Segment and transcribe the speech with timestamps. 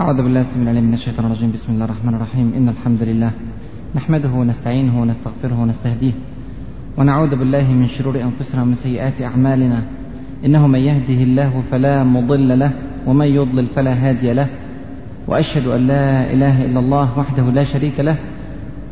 [0.00, 1.52] أعوذ بالله السميع العليم من الشيطان الرجيم.
[1.52, 2.52] بسم الله الرحمن الرحيم.
[2.56, 3.30] إن الحمد لله
[3.94, 6.12] نحمده ونستعينه ونستغفره ونستهديه
[6.98, 9.82] ونعوذ بالله من شرور أنفسنا ومن سيئات أعمالنا.
[10.44, 12.72] إنه من يهده الله فلا مضل له
[13.06, 14.48] ومن يضلل فلا هادي له.
[15.28, 18.16] وأشهد أن لا إله إلا الله وحده لا شريك له.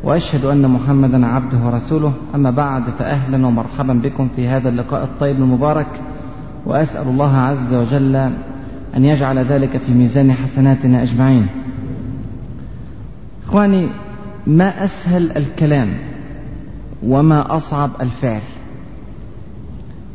[0.04, 2.12] وأشهد أن محمدا عبده ورسوله.
[2.34, 5.88] أما بعد فأهلا ومرحبا بكم في هذا اللقاء الطيب المبارك.
[6.66, 8.32] وأسأل الله عز وجل
[8.98, 11.46] أن يجعل ذلك في ميزان حسناتنا أجمعين.
[13.44, 13.88] إخواني
[14.46, 15.98] ما أسهل الكلام
[17.02, 18.40] وما أصعب الفعل؟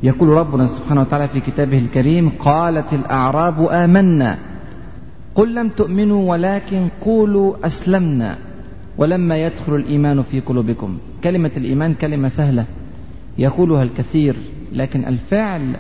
[0.04, 4.38] يقول ربنا سبحانه وتعالى في كتابه الكريم قالت الأعراب آمنا.
[5.36, 8.38] قل لم تؤمنوا ولكن قولوا أسلمنا.
[8.98, 10.98] ولما يدخل الإيمان في قلوبكم.
[11.24, 12.66] كلمة الإيمان كلمة سهلة.
[13.38, 14.36] يقولها الكثير
[14.72, 15.76] لكن الفعل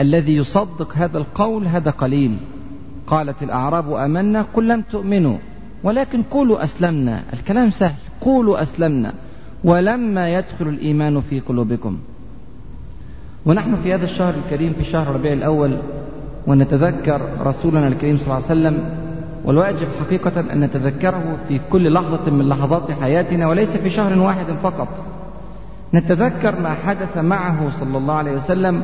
[0.00, 2.36] الذي يصدق هذا القول هذا قليل.
[3.06, 5.38] قالت الأعراب آمنا قل لم تؤمنوا
[5.84, 7.22] ولكن قولوا أسلمنا.
[7.32, 9.12] الكلام سهل قولوا أسلمنا
[9.64, 11.98] ولما يدخل الإيمان في قلوبكم.
[13.46, 15.78] ونحن في هذا الشهر الكريم في شهر ربيع الأول
[16.46, 18.94] ونتذكر رسولنا الكريم صلى الله عليه وسلم
[19.44, 24.88] والواجب حقيقة أن نتذكره في كل لحظة من لحظات حياتنا وليس في شهر واحد فقط.
[25.94, 28.82] نتذكر ما حدث معه صلى الله عليه وسلم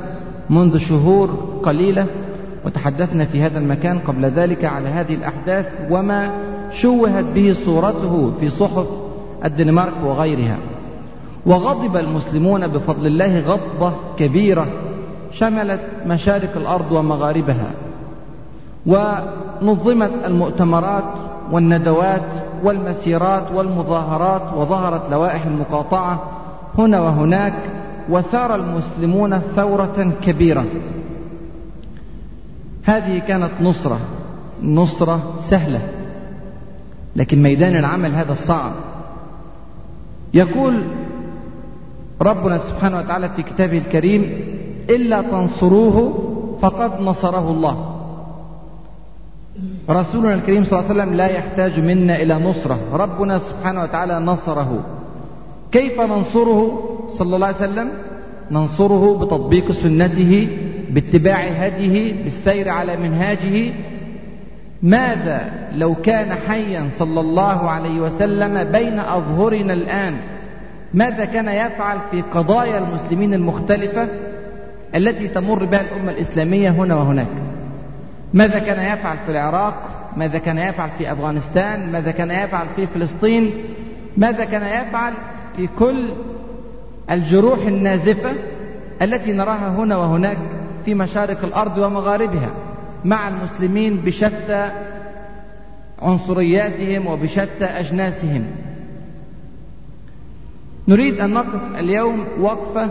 [0.50, 1.31] منذ شهور
[1.62, 2.06] قليلة
[2.67, 6.31] وتحدثنا في هذا المكان قبل ذلك على هذه الأحداث وما
[6.73, 8.86] شوهت به صورته في صحف
[9.45, 10.59] الدنمارك وغيرها.
[11.47, 14.67] وغضب المسلمون بفضل الله غضبة كبيرة
[15.33, 17.70] شملت مشارق الأرض ومغاربها.
[18.86, 21.05] ونظمت المؤتمرات
[21.53, 22.23] والندوات
[22.64, 26.23] والمسيرات والمظاهرات وظهرت لوائح المقاطعة
[26.79, 27.55] هنا وهناك
[28.09, 30.65] وثار المسلمون ثورة كبيرة.
[32.85, 34.01] هذه كانت نصرة.
[34.63, 35.89] نصرة سهلة.
[37.17, 38.73] لكن ميدان العمل هذا الصعب
[40.35, 40.83] يقول
[42.21, 44.23] ربنا سبحانه وتعالى في كتابه الكريم
[44.91, 46.19] إلا تنصروه
[46.63, 47.91] فقد نصره الله.
[49.91, 52.79] رسولنا الكريم صلى الله عليه وسلم لا يحتاج منا إلى نصرة.
[52.93, 54.85] ربنا سبحانه وتعالى نصره.
[55.73, 57.89] كيف ننصره؟ صلى الله عليه وسلم
[58.51, 60.48] ننصره بتطبيق سنته
[60.91, 63.73] باتباع هديه بالسير على منهاجه.
[64.83, 70.14] ماذا لو كان حيا صلى الله عليه وسلم بين أظهرنا الآن؟
[70.95, 74.08] ماذا كان يفعل في قضايا المسلمين المختلفة
[74.95, 77.29] التي تمر بها الأمة الإسلامية هنا وهناك؟
[78.35, 83.51] ماذا كان يفعل في العراق؟ ماذا كان يفعل في أفغانستان؟ ماذا كان يفعل في فلسطين؟
[84.17, 85.13] ماذا كان يفعل
[85.57, 86.11] في كل
[87.11, 88.33] الجروح النازفة
[89.03, 90.39] التي نراها هنا وهناك
[90.85, 92.51] في مشارق الأرض ومغاربها
[93.05, 94.70] مع المسلمين بشتى
[96.03, 98.45] عنصرياتهم وبشتى أجناسهم.
[100.89, 102.91] نريد أن نقف اليوم وقفة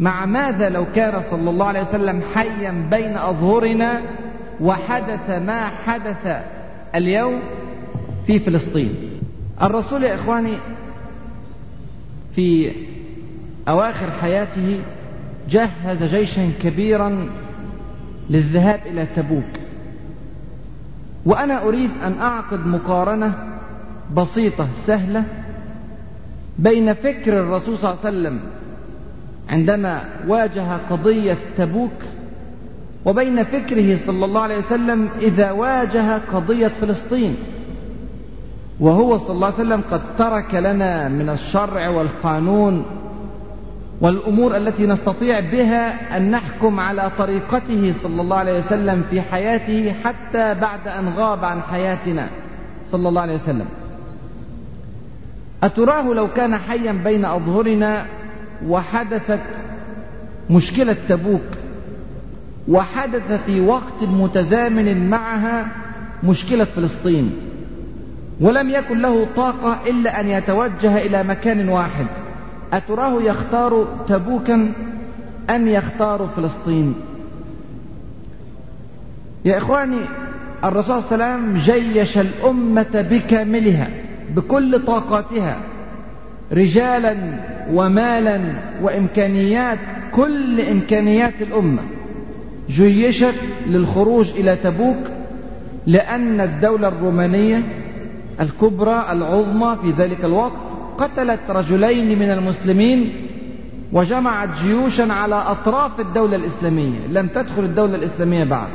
[0.00, 4.02] مع ماذا لو كان صلى الله عليه وسلم حيا بين أظهرنا
[4.60, 6.44] وحدث ما حدث
[6.94, 7.40] اليوم
[8.26, 8.94] في فلسطين؟
[9.62, 10.58] الرسول يا إخواني
[12.34, 12.72] في
[13.68, 14.80] أواخر حياته
[15.48, 17.28] جهز جيشا كبيرا
[18.30, 19.52] للذهاب إلى تبوك.
[21.26, 23.34] وأنا أريد أن أعقد مقارنة
[24.16, 25.24] بسيطة سهلة
[26.58, 28.40] بين فكر الرسول صلى الله عليه وسلم
[29.48, 31.92] عندما واجه قضية تبوك
[33.04, 37.36] وبين فكره صلى الله عليه وسلم إذا واجه قضية فلسطين.
[38.80, 42.84] وهو صلى الله عليه وسلم قد ترك لنا من الشرع والقانون
[44.00, 50.54] والأمور التي نستطيع بها أن نحكم على طريقته صلى الله عليه وسلم في حياته حتى
[50.54, 52.28] بعد أن غاب عن حياتنا
[52.86, 53.66] صلى الله عليه وسلم.
[55.62, 58.06] أتراه لو كان حيا بين أظهرنا
[58.66, 59.40] وحدثت
[60.50, 61.48] مشكلة تبوك
[62.68, 65.66] وحدث في وقت متزامن معها
[66.24, 67.32] مشكلة فلسطين.
[68.40, 72.06] ولم يكن له طاقة إلا أن يتوجه إلى مكان واحد.
[72.72, 74.72] أتراه يختار تبوكا
[75.50, 76.94] أم يختار فلسطين؟
[79.44, 80.00] يا إخواني
[80.64, 83.88] الرسول صلى الله عليه وسلم جيش الأمة بكاملها
[84.36, 85.56] بكل طاقاتها
[86.52, 87.16] رجالا
[87.72, 88.40] ومالا
[88.82, 89.78] وإمكانيات
[90.12, 91.82] كل إمكانيات الأمة.
[92.68, 93.34] جيشت
[93.66, 94.96] للخروج إلى تبوك
[95.86, 97.62] لأن الدولة الرومانية
[98.40, 100.52] الكبرى العظمى في ذلك الوقت
[100.98, 103.12] قتلت رجلين من المسلمين
[103.92, 108.68] وجمعت جيوشا على أطراف الدولة الإسلامية لم تدخل الدولة الإسلامية بعد.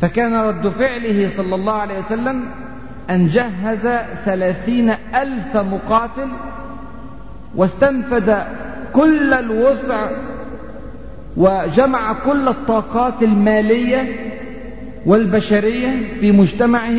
[0.00, 2.44] فكان رد فعله صلى الله عليه وسلم
[3.10, 3.88] أن جهز
[4.24, 6.28] ثلاثين ألف مقاتل
[7.56, 8.42] واستنفد
[8.92, 10.10] كل الوسع
[11.36, 14.16] وجمع كل الطاقات المالية
[15.06, 16.98] والبشرية في مجتمعه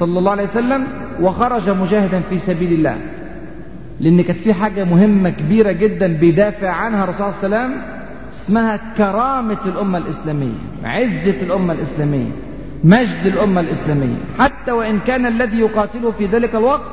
[0.00, 0.86] صلى الله عليه وسلم
[1.20, 2.96] وخرج مجاهدا في سبيل الله.
[4.00, 7.82] لأن كانت في حاجة مهمة كبيرة جدا بيدافع عنها الرسول صلى الله عليه وسلم
[8.32, 12.30] اسمها كرامة الأمة الإسلامية عزة الأمة الإسلامية
[12.84, 14.16] مجد الأمة الإسلامية.
[14.38, 16.90] حتى وإن كان الذي يقاتله في ذلك الوقت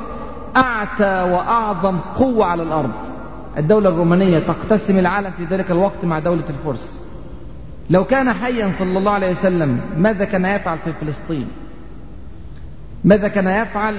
[0.56, 2.92] أعتى وأعظم قوة على الأرض.
[3.58, 7.00] الدولة الرومانية تقتسم العالم في ذلك الوقت مع دولة الفرس.
[7.90, 11.46] لو كان حيا صلى الله عليه وسلم ماذا كان يفعل في فلسطين؟
[13.04, 13.96] ماذا كان يفعل؟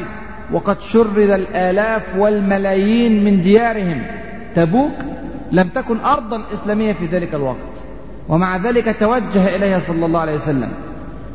[0.51, 4.01] وقد شرد الآلاف والملايين من ديارهم.
[4.55, 4.91] تبوك
[5.51, 7.57] لم تكن أرضا إسلامية في ذلك الوقت.
[8.29, 10.69] ومع ذلك توجه إليها صلى الله عليه وسلم.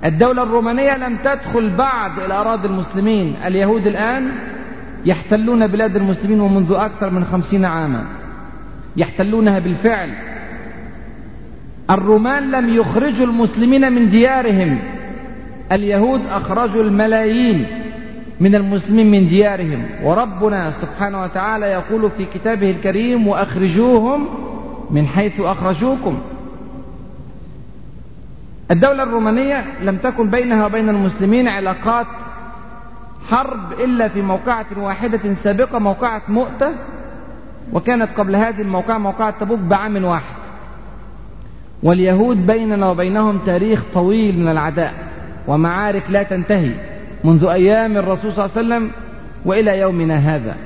[0.05, 3.37] الدولة الرومانية لم تدخل بعد إلى أراضي المسلمين.
[3.47, 4.33] اليهود الآن
[5.07, 8.05] يحتلون بلاد المسلمين ومنذ أكثر من خمسين عاما.
[8.97, 10.15] يحتلونها بالفعل.
[11.91, 14.79] الرومان لم يخرجوا المسلمين من ديارهم.
[15.73, 17.67] اليهود أخرجوا الملايين
[18.41, 24.29] من المسلمين من ديارهم وربنا سبحانه وتعالى يقول في كتابه الكريم وأخرجوهم
[24.91, 26.19] من حيث أخرجوكم.
[28.71, 32.07] الدولة الرومانية لم تكن بينها وبين المسلمين علاقات
[33.29, 36.73] حرب إلا في موقعة واحدة سابقة موقعة مؤتة
[37.73, 40.35] وكانت قبل هذه الموقعة موقعة تبوك بعام واحد.
[41.83, 45.14] واليهود بيننا وبينهم تاريخ طويل من العداء.
[45.47, 46.73] ومعارك لا تنتهي
[47.25, 48.91] منذ أيام الرسول صلى الله عليه وسلم
[49.45, 50.57] وإلى يومنا هذا.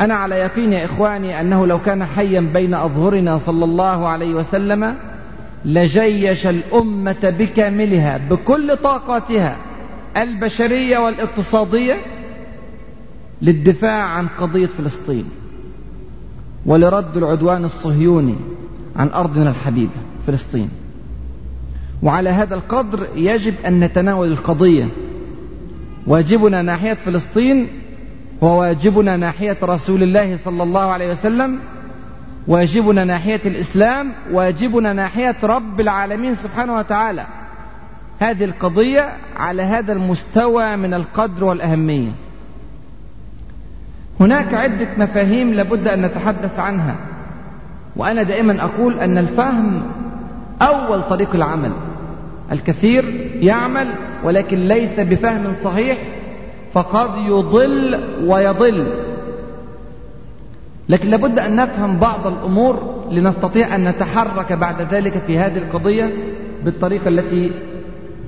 [0.00, 4.94] أنا على يقين يا إخواني أنه لو كان حيا بين أظهرنا صلى الله عليه وسلم
[5.64, 9.56] لجيش الأمة بكاملها بكل طاقاتها
[10.16, 11.96] البشرية والاقتصادية
[13.42, 15.24] للدفاع عن قضية فلسطين
[16.66, 18.36] ولرد العدوان الصهيوني
[18.96, 19.92] عن أرضنا الحبيبة
[20.26, 20.68] فلسطين.
[22.02, 24.88] وعلى هذا القدر يجب أن نتناول القضية.
[26.06, 27.68] واجبنا ناحية فلسطين
[28.42, 31.58] هو واجبنا ناحية رسول الله صلى الله عليه وسلم.
[32.46, 37.26] واجبنا ناحية الإسلام واجبنا ناحية رب العالمين سبحانه وتعالى.
[38.20, 42.10] هذه القضية على هذا المستوى من القدر والأهمية.
[44.20, 46.96] هناك عدة مفاهيم لابد أن نتحدث عنها.
[47.96, 49.82] وأنا دائما أقول أن الفهم
[50.62, 51.72] أول طريق العمل.
[52.52, 55.98] الكثير يعمل ولكن ليس بفهم صحيح
[56.72, 58.86] فقد يضل ويضل.
[60.88, 66.10] لكن لابد أن نفهم بعض الأمور لنستطيع أن نتحرك بعد ذلك في هذه القضية
[66.64, 67.52] بالطريقة التي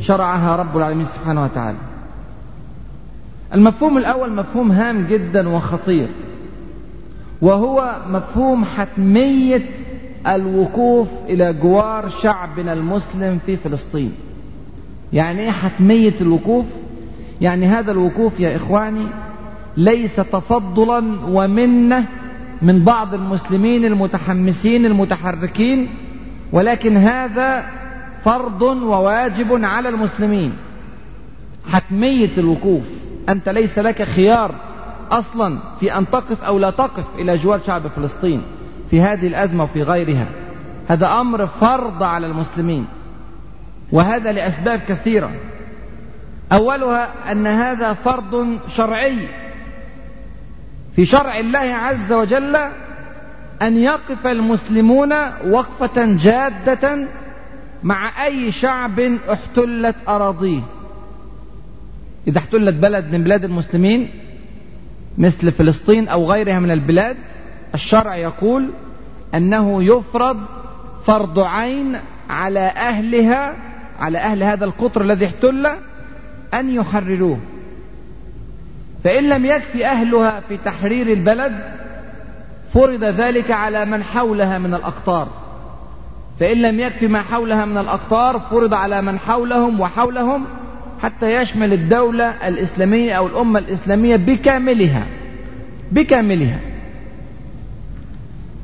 [0.01, 1.79] شرعها رب العالمين سبحانه وتعالى.
[3.55, 6.09] المفهوم الأول مفهوم هام جدا وخطير
[7.43, 9.63] وهو مفهوم حتمية
[10.27, 14.13] الوقوف إلى جوار شعبنا المسلم في فلسطين.
[15.13, 16.65] يعني إيه حتمية الوقوف؟
[17.41, 19.07] يعني هذا الوقوف يا إخواني
[19.77, 22.05] ليس تفضلا ومنة
[22.63, 25.89] من بعض المسلمين المتحمسين المتحركين
[26.53, 27.67] ولكن هذا
[28.25, 30.53] فرض وواجب على المسلمين.
[31.69, 32.85] حتمية الوقوف
[33.29, 34.55] أنت ليس لك خيار
[35.11, 38.43] أصلا في أن تقف أو لا تقف إلى جوار شعب فلسطين.
[38.91, 40.27] في هذه الأزمة وفي غيرها.
[40.89, 42.87] هذا أمر فرض على المسلمين
[43.93, 45.31] وهذا لأسباب كثيرة.
[46.53, 49.29] أولها أن هذا فرض شرعي.
[50.97, 52.57] في شرع الله عز وجل
[53.63, 55.13] أن يقف المسلمون
[55.51, 57.07] وقفة جادة
[57.83, 60.61] مع أي شعب احتلت أراضيه.
[62.29, 64.09] إذا احتلت بلد من بلاد المسلمين
[65.19, 67.17] مثل فلسطين أو غيرها من البلاد
[67.77, 68.71] الشرع يقول
[69.35, 70.41] أنه يفرض
[71.07, 73.55] فرض عين على أهلها
[73.99, 75.67] على أهل هذا القطر الذي احتل
[76.55, 77.39] أن يحرروه
[79.05, 81.53] فإن لم يكفي أهلها في تحرير البلد
[82.73, 85.29] فرض ذلك على من حولها من الأقطار.
[86.41, 90.45] فإن لم يكفي ما حولها من الأقطار فرض على من حولهم وحولهم
[91.03, 95.07] حتى يشمل الدولة الإسلامية أو الأمة الإسلامية بكاملها
[95.93, 96.59] بكاملها.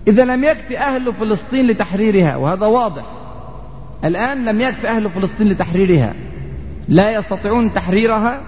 [0.08, 3.04] إذا لم يكفي أهل فلسطين لتحريرها وهذا واضح.
[4.04, 6.14] الآن لم يكفي أهل فلسطين لتحريرها.
[6.88, 8.40] لا يستطيعون تحريرها.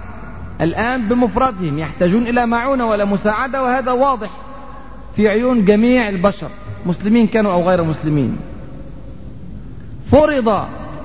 [0.60, 4.30] الآن بمفردهم يحتاجون إلى معونة ولا مساعدة وهذا واضح
[5.16, 6.48] في عيون جميع البشر
[6.86, 8.36] مسلمين كانوا أو غير مسلمين.
[10.10, 10.64] فرض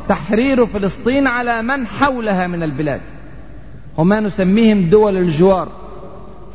[0.10, 3.01] تحرير فلسطين على من حولها من البلاد
[3.98, 5.68] وما نسميهم دول الجوار.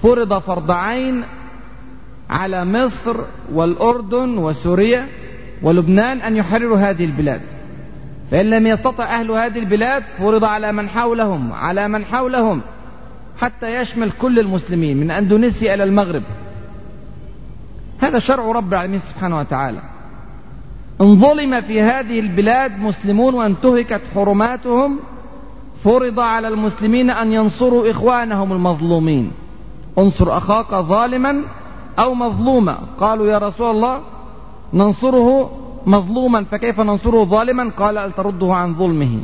[0.02, 1.22] فرض فرض عين
[2.30, 3.16] على مصر
[3.52, 5.08] والأردن وسوريا
[5.62, 7.40] ولبنان أن يحرروا هذه البلاد.
[8.30, 12.60] فإن لم يستطع أهل هذه البلاد فرض على من حولهم على من حولهم
[13.38, 16.22] حتى يشمل كل المسلمين من أندونيسيا إلى المغرب.
[17.98, 19.80] هذا شرع رب العالمين سبحانه وتعالى.
[21.00, 24.98] إن ظلم في هذه البلاد مسلمون وانتهكت حرماتهم
[25.84, 29.30] فرض على المسلمين أن ينصروا إخوانهم المظلومين.
[29.98, 31.42] انصر أخاك ظالما
[31.98, 34.00] أو مظلوما قالوا يا رسول الله
[34.72, 35.50] ننصره
[35.86, 39.20] مظلوما فكيف ننصره ظالما؟ قال أل ترده عن ظلمه.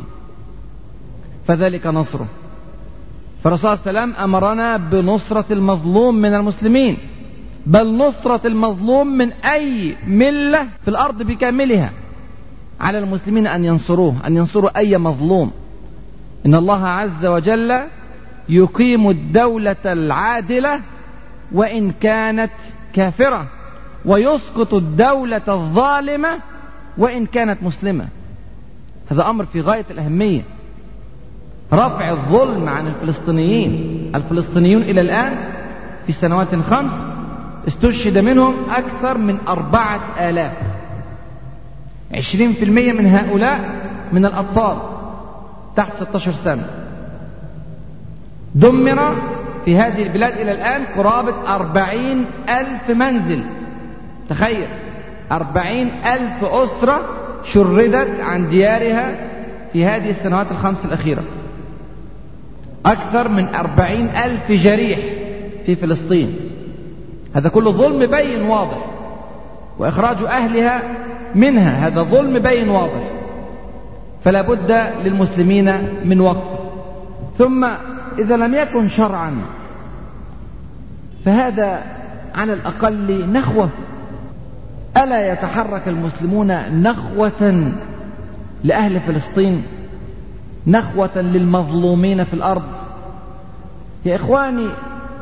[1.45, 2.27] فذلك نصره.
[3.43, 6.97] فالرسول صلى الله عليه وسلم أمرنا بنصرة المظلوم من المسلمين.
[7.65, 11.91] بل نصرة المظلوم من أي ملة في الأرض بكاملها.
[12.79, 15.51] على المسلمين أن ينصروه أن ينصروا أي مظلوم.
[16.45, 17.81] إن الله عز وجل
[18.49, 20.81] يقيم الدولة العادلة
[21.53, 22.51] وإن كانت
[22.93, 23.45] كافرة
[24.05, 26.29] ويسقط الدولة الظالمة
[26.97, 28.07] وإن كانت مسلمة.
[29.11, 30.41] هذا أمر في غاية الأهمية.
[31.73, 34.11] رفع الظلم عن الفلسطينيين.
[34.15, 35.51] الفلسطينيون إلى الآن
[36.05, 36.91] في سنوات خمس
[37.67, 40.57] استشهد منهم أكثر من أربعة آلاف.
[42.13, 43.69] عشرين في المية من هؤلاء
[44.11, 44.77] من الأطفال
[45.75, 46.67] تحت 16 سنة.
[48.55, 49.15] دمر
[49.65, 53.43] في هذه البلاد إلى الآن قرابة أربعين ألف منزل.
[54.29, 54.67] تخيل
[55.31, 57.01] أربعين ألف أسرة
[57.43, 59.15] شردت عن ديارها
[59.73, 61.23] في هذه السنوات الخمس الأخيرة.
[62.85, 64.99] أكثر من أربعين ألف جريح
[65.65, 66.35] في فلسطين.
[67.35, 68.85] هذا كله ظلم بين واضح
[69.79, 70.81] وإخراج أهلها
[71.35, 71.87] منها.
[71.87, 73.03] هذا ظلم بين واضح
[74.23, 76.59] فلا بد للمسلمين من وقف.
[77.37, 77.67] ثم
[78.19, 79.41] إذا لم يكن شرعا.
[81.25, 81.83] فهذا
[82.35, 83.69] على الأقل نخوة.
[84.97, 87.71] ألا يتحرك المسلمون نخوة
[88.63, 89.63] لأهل فلسطين؟
[90.67, 92.63] نخوة للمظلومين في الأرض؟
[94.05, 94.69] يا إخواني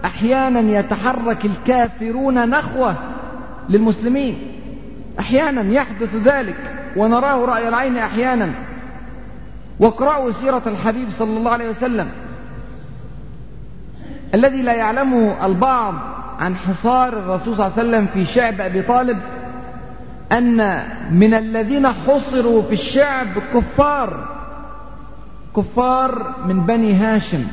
[0.05, 2.95] أحيانا يتحرك الكافرون نخوة
[3.69, 4.37] للمسلمين.
[5.19, 6.57] أحيانا يحدث ذلك
[6.97, 8.49] ونراه رأي العين أحيانا.
[9.79, 12.07] واقرأوا سيرة الحبيب صلى الله عليه وسلم.
[14.33, 15.93] الذي لا يعلمه البعض
[16.39, 19.17] عن حصار الرسول صلى الله عليه وسلم في شعب أبي طالب
[20.31, 24.27] أن من الذين حصروا في الشعب كفار
[25.55, 27.43] كفار من بني هاشم.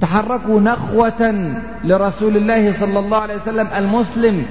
[0.00, 1.52] تحركوا نخوة
[1.84, 4.46] لرسول الله صلى الله عليه وسلم المسلم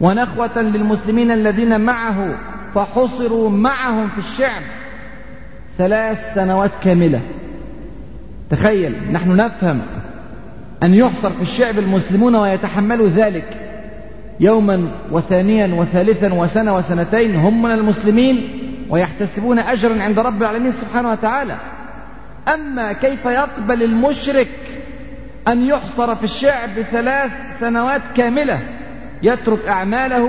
[0.00, 2.34] ونخوة للمسلمين الذين معه
[2.74, 4.62] فحصروا معهم في الشعب
[5.78, 7.20] ثلاث سنوات كاملة.
[8.50, 9.80] تخيل نحن نفهم
[10.82, 13.44] أن يحصر في الشعب المسلمون ويتحملوا ذلك.
[14.40, 18.48] يوما وثانيا وثالثا وسنة وسنتين هم من المسلمين
[18.90, 21.56] ويحتسبون أجرا عند رب العالمين سبحانه وتعالى.
[22.54, 24.48] أما كيف يقبل المشرك
[25.48, 28.60] أن يحصر في الشعب ثلاث سنوات كاملة؟
[29.22, 30.28] يترك أعماله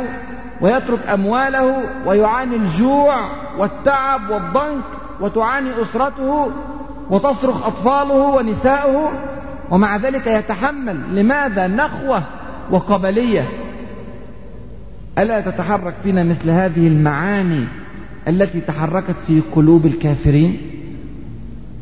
[0.61, 3.15] ويترك أمواله ويعاني الجوع
[3.57, 4.83] والتعب والضنك
[5.21, 6.51] وتعاني أسرته
[7.09, 9.11] وتصرخ أطفاله ونساؤه
[9.71, 11.15] ومع ذلك يتحمل.
[11.15, 12.23] لماذا نخوة
[12.71, 13.47] وقبلية؟
[15.17, 17.67] ألا تتحرك فينا مثل هذه المعاني
[18.27, 20.61] التي تحركت في قلوب الكافرين؟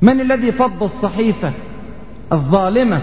[0.02, 1.52] من الذي فض الصحيفة
[2.32, 3.02] الظالمة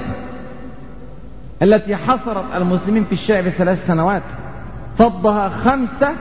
[1.62, 4.23] التي حصرت المسلمين في الشعب ثلاث سنوات؟
[4.99, 6.12] فضها خمسة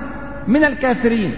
[0.47, 1.33] من الكافرين.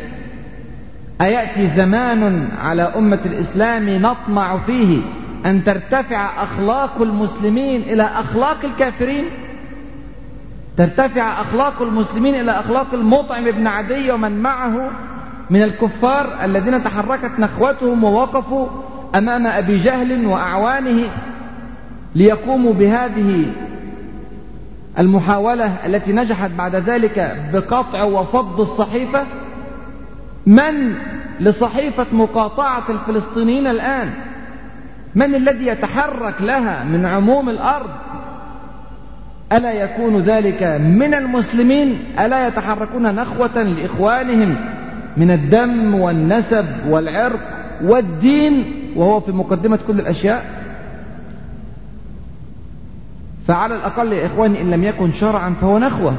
[1.22, 5.02] أيأتي زمان على أمة الإسلام نطمع فيه
[5.46, 9.26] أن ترتفع أخلاق المسلمين إلى أخلاق الكافرين؟
[10.78, 14.90] ترتفع أخلاق المسلمين إلى أخلاق المطعم بن عدي ومن معه
[15.50, 18.68] من الكفار الذين تحركت نخوتهم ووقفوا
[19.16, 21.10] أمام أبي جهل وأعوانه
[22.16, 23.46] ليقوموا بهذه
[25.00, 29.26] المحاولة التي نجحت بعد ذلك بقطع وفض الصحيفة؟
[30.46, 30.96] من
[31.40, 34.14] لصحيفة مقاطعة الفلسطينيين الآن؟
[35.16, 37.90] من الذي يتحرك لها من عموم الأرض؟
[39.54, 44.56] ألا يكون ذلك من المسلمين؟ ألا يتحركون نخوة لإخوانهم
[45.18, 47.40] من الدم والنسب والعرق
[47.84, 50.60] والدين وهو في مقدمة كل الأشياء؟
[53.48, 56.16] فعلى الأقل يا إخواني إن لم يكن شرعا فهو نخوة.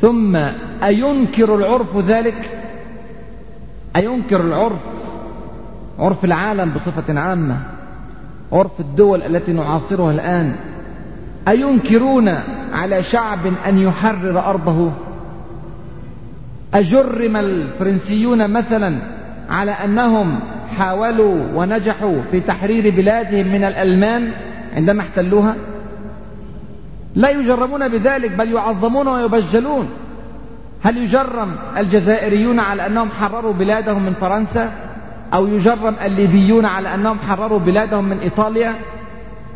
[0.00, 0.36] ثم
[0.84, 2.50] أينكر العرف ذلك؟
[3.96, 4.93] أينكر العرف
[5.98, 7.56] عرف العالم بصفة عامة
[8.52, 10.56] عرف الدول التي نعاصرها الآن.
[11.48, 12.28] أينكرون
[12.72, 14.92] على شعب أن يحرر أرضه؟
[16.74, 18.96] أجرم الفرنسيون مثلا
[19.50, 20.40] على أنهم
[20.76, 24.30] حاولوا ونجحوا في تحرير بلادهم من الألمان
[24.76, 25.56] عندما احتلوها؟
[27.14, 29.88] لا يجرمون بذلك بل يعظمون ويبجلون.
[30.82, 34.72] هل يجرم الجزائريون على أنهم حرروا بلادهم من فرنسا؟
[35.34, 38.74] أو يجرم الليبيون على أنهم حرروا بلادهم من إيطاليا؟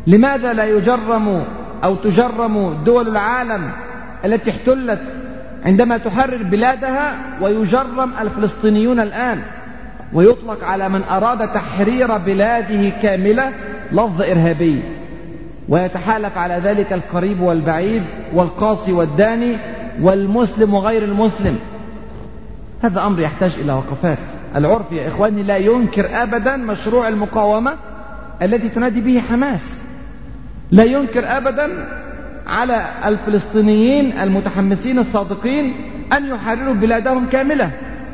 [0.07, 1.43] لماذا لا يجرم
[1.83, 3.71] أو تجرم دول العالم
[4.25, 5.01] التي احتلت
[5.65, 9.41] عندما تحرر بلادها ويجرم الفلسطينيون الآن
[10.13, 13.51] ويطلق على من أراد تحرير بلاده كاملة
[13.91, 14.81] لفظ إرهابي؟
[15.69, 19.57] ويتحالف على ذلك القريب والبعيد والقاصي والداني
[20.01, 21.59] والمسلم وغير المسلم.
[22.83, 24.38] هذا أمر يحتاج إلى وقفات.
[24.55, 27.73] العرف يا إخواني لا ينكر أبدا مشروع المقاومة
[28.41, 29.81] التي تنادي به حماس.
[30.71, 31.87] لا ينكر أبدا
[32.47, 35.73] على الفلسطينيين المتحمسين الصادقين
[36.13, 37.71] أن يحرروا بلادهم كاملة.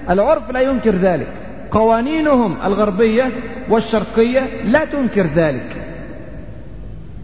[0.09, 1.27] العرف لا ينكر ذلك.
[1.71, 3.31] قوانينهم الغربية
[3.69, 5.85] والشرقية لا تنكر ذلك.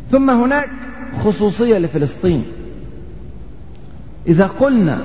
[0.10, 0.70] ثم هناك
[1.20, 2.46] خصوصية لفلسطين.
[4.27, 5.01] إذا قلنا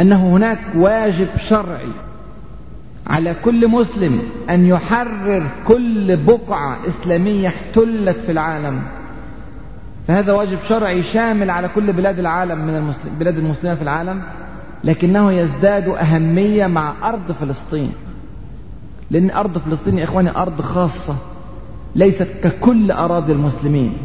[0.00, 1.88] أنه هناك واجب شرعي
[3.06, 8.82] على كل مسلم أن يحرر كل بقعة إسلامية احتلت في العالم.
[10.08, 14.22] فهذا واجب شرعي شامل على كل بلاد العالم من المسلم بلاد المسلمة في العالم
[14.84, 17.92] لكنه يزداد أهمية مع أرض فلسطين.
[19.10, 21.16] لأن أرض فلسطين يا إخواني أرض خاصة
[21.94, 23.96] ليست ككل أراضي المسلمين.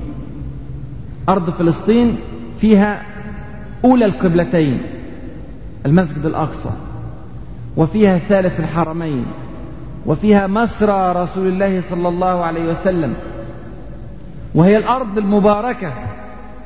[1.29, 2.17] أرض فلسطين
[2.59, 3.01] فيها
[3.85, 4.81] أولى القبلتين
[5.85, 6.71] المسجد الأقصى.
[7.77, 9.25] وفيها ثالث الحرمين
[10.05, 13.13] وفيها مسرى رسول الله صلى الله عليه وسلم.
[14.55, 15.93] وهي الأرض المباركة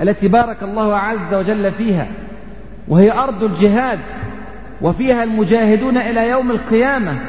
[0.01, 2.08] التي بارك الله عز وجل فيها.
[2.88, 3.99] وهي أرض الجهاد
[4.82, 7.19] وفيها المجاهدون إلى يوم القيامة.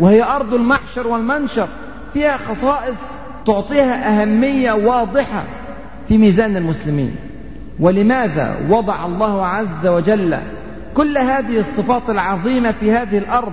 [0.00, 1.68] وهي أرض المحشر والمنشر
[2.12, 2.98] فيها خصائص
[3.46, 5.44] تعطيها أهمية واضحة
[6.08, 7.16] في ميزان المسلمين.
[7.80, 10.38] ولماذا وضع الله عز وجل
[10.96, 13.52] كل هذه الصفات العظيمة في هذه الأرض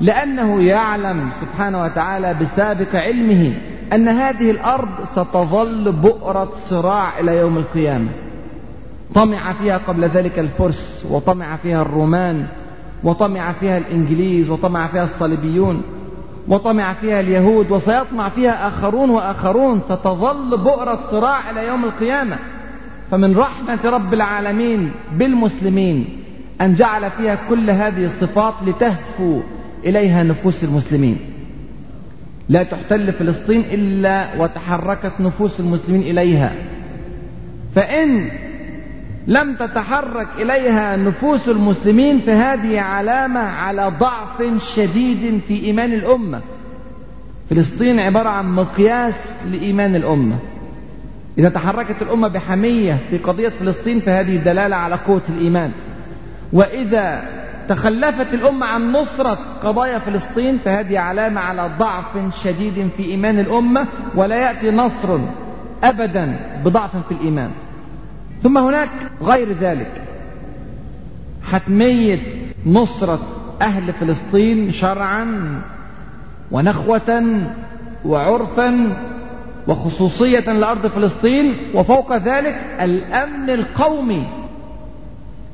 [0.00, 3.52] لأنه يعلم سبحانه وتعالى بسابق علمه
[3.92, 8.08] أن هذه الأرض ستظل بؤرة صراع إلى يوم القيامة.
[9.14, 12.46] طمع فيها قبل ذلك الفرس وطمع فيها الرومان
[13.04, 15.82] وطمع فيها الإنجليز وطمع فيها الصليبيون
[16.48, 22.38] وطمع فيها اليهود وسيطمع فيها آخرون وآخرون ستظل بؤرة صراع إلى يوم القيامة.
[23.10, 26.08] فمن رحمة رب العالمين بالمسلمين
[26.60, 29.40] أن جعل فيها كل هذه الصفات لتهفو
[29.84, 31.18] إليها نفوس المسلمين.
[32.48, 36.52] لا تحتل فلسطين إلا وتحركت نفوس المسلمين إليها.
[37.74, 38.30] فإن
[39.26, 44.42] لم تتحرك إليها نفوس المسلمين فهذه علامة على ضعف
[44.74, 46.40] شديد في إيمان الأمة.
[47.50, 49.14] فلسطين عبارة عن مقياس
[49.52, 50.36] لإيمان الأمة.
[51.38, 55.70] إذا تحركت الأمة بحمية في قضية فلسطين فهذه دلالة على قوة الإيمان.
[56.52, 57.22] وإذا
[57.68, 64.36] تخلفت الأمة عن نصرة قضايا فلسطين فهذه علامة على ضعف شديد في إيمان الأمة ولا
[64.36, 65.18] يأتي نصر
[65.84, 67.50] أبدا بضعف في الإيمان.
[68.42, 68.90] ثم هناك
[69.22, 70.02] غير ذلك.
[71.44, 72.18] حتمية
[72.66, 73.20] نصرة
[73.62, 75.60] أهل فلسطين شرعا
[76.50, 77.40] ونخوة
[78.04, 78.96] وعرفا
[79.68, 84.26] وخصوصية لأرض فلسطين وفوق ذلك الأمن القومي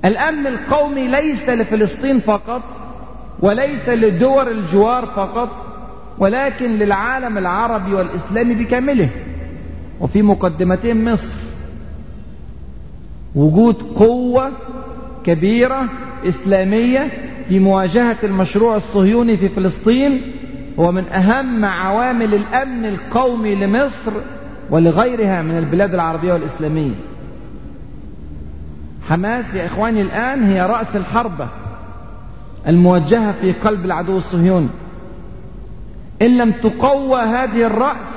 [0.05, 2.63] الأمن القومي ليس لفلسطين فقط
[3.41, 5.49] وليس لدول الجوار فقط
[6.19, 9.11] ولكن للعالم العربي والإسلامي بكامله.
[10.01, 11.35] وفي مقدمتهم مصر
[13.35, 14.51] وجود قوة
[15.25, 15.89] كبيرة
[16.29, 17.11] إسلامية
[17.49, 20.21] في مواجهة المشروع الصهيوني في فلسطين
[20.79, 24.13] هو من أهم عوامل الأمن القومي لمصر
[24.71, 26.95] ولغيرها من البلاد العربية والإسلامية.
[29.09, 31.49] حماس يا إخواني الآن هي رأس الحربة
[32.69, 34.69] الموجهة في قلب العدو الصهيوني.
[36.23, 38.15] إن لم تقوى هذه الرأس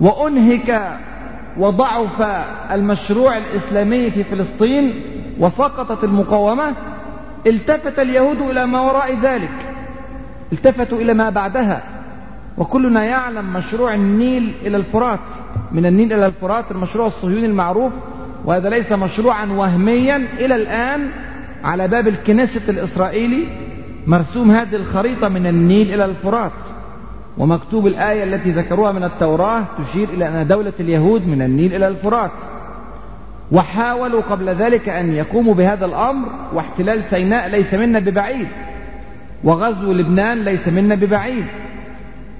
[0.00, 0.98] وأنهك
[1.58, 2.22] وضعف
[2.72, 4.94] المشروع الإسلامي في فلسطين
[5.38, 6.72] وسقطت المقاومة
[7.46, 9.74] التفت اليهود إلى ما وراء ذلك.
[10.52, 11.82] التفتوا إلى ما بعدها.
[12.58, 15.20] وكلنا يعلم مشروع النيل إلى الفرات
[15.72, 17.92] من النيل إلى الفرات المشروع الصهيوني المعروف
[18.44, 21.08] وهذا ليس مشروعا وهميا إلى الآن
[21.64, 23.46] على باب الكنيسة الإسرائيلي
[24.06, 26.52] مرسوم هذه الخريطة من النيل إلى الفرات
[27.38, 32.30] ومكتوب الآية التي ذكروها من التوراة تشير إلى أن دولة اليهود من النيل إلى الفرات.
[33.52, 38.48] وحاولوا قبل ذلك أن يقوموا بهذا الأمر واحتلال سيناء ليس منا ببعيد
[39.44, 41.46] وغزو لبنان ليس منا ببعيد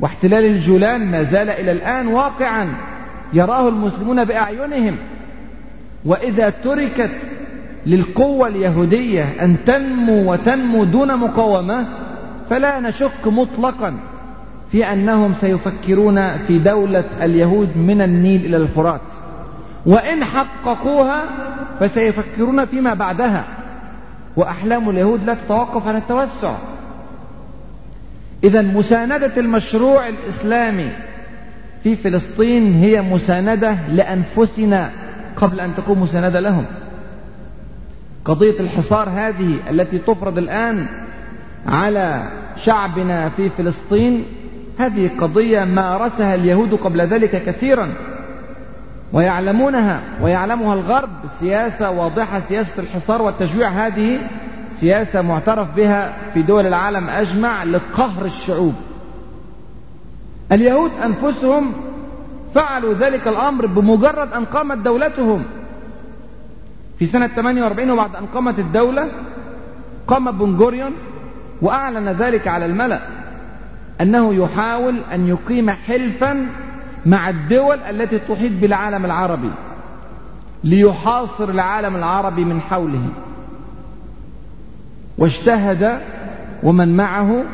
[0.00, 2.68] واحتلال الجولان ما زال إلى الآن واقعا
[3.32, 4.96] يراه المسلمون بأعينهم.
[6.04, 7.10] وإذا تركت
[7.86, 11.86] للقوة اليهودية أن تنمو وتنمو دون مقاومة
[12.50, 13.94] فلا نشك مطلقا
[14.70, 19.00] في أنهم سيفكرون في دولة اليهود من النيل إلى الفرات.
[19.86, 21.24] وإن حققوها
[21.80, 23.44] فسيفكرون فيما بعدها.
[24.36, 26.54] وأحلام اليهود لا تتوقف عن التوسع.
[28.44, 30.90] إذا مساندة المشروع الإسلامي
[31.82, 34.90] في فلسطين هي مساندة لأنفسنا
[35.36, 36.64] قبل أن تكون مساندة لهم.
[38.24, 40.86] قضية الحصار هذه التي تفرض الآن
[41.66, 44.24] على شعبنا في فلسطين
[44.78, 47.94] هذه قضية مارسها اليهود قبل ذلك كثيرا
[49.12, 54.18] ويعلمونها ويعلمها الغرب سياسة واضحة سياسة الحصار والتجويع هذه
[54.80, 58.74] سياسة معترف بها في دول العالم أجمع لقهر الشعوب.
[60.52, 61.72] اليهود أنفسهم
[62.54, 65.44] فعلوا ذلك الأمر بمجرد أن قامت دولتهم.
[66.98, 69.08] في سنة 48 وبعد أن قامت الدولة
[70.06, 70.92] قام بنجوريون
[71.62, 73.00] وأعلن ذلك على الملأ
[74.00, 76.46] أنه يحاول أن يقيم حلفا
[77.06, 79.50] مع الدول التي تحيط بالعالم العربي
[80.64, 83.08] ليحاصر العالم العربي من حوله.
[85.18, 86.00] واجتهد
[86.62, 87.44] ومن معه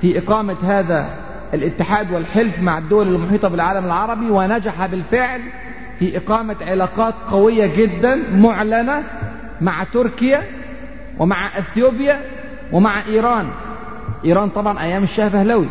[0.00, 1.19] في إقامة هذا
[1.54, 5.40] الاتحاد والحلف مع الدول المحيطة بالعالم العربي ونجح بالفعل
[5.98, 9.04] في إقامة علاقات قوية جدا معلنة
[9.60, 10.42] مع تركيا
[11.18, 12.20] ومع أثيوبيا
[12.72, 13.50] ومع إيران.
[14.24, 15.68] إيران طبعا أيام الشاه بهلوي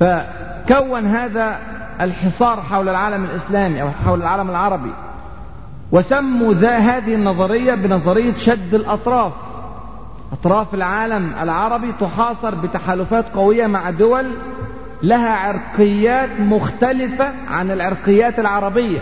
[0.00, 1.58] فكون هذا
[2.00, 4.92] الحصار حول العالم الإسلامي أو حول العالم العربي
[5.92, 9.32] وسموا ذا هذه النظرية بنظرية شد الأطراف
[10.34, 14.30] أطراف العالم العربي تحاصر بتحالفات قوية مع دول
[15.02, 19.00] لها عرقيات مختلفة عن العرقيات العربية.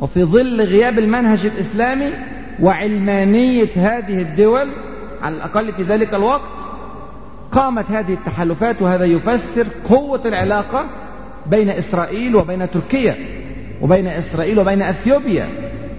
[0.00, 2.12] وفي ظل غياب المنهج الإسلامي
[2.62, 4.68] وعلمانية هذه الدول
[5.22, 6.40] على الأقل في ذلك الوقت
[7.52, 10.84] قامت هذه التحالفات وهذا يفسر قوة العلاقة
[11.46, 13.16] بين إسرائيل وبين تركيا
[13.82, 15.48] وبين إسرائيل وبين أثيوبيا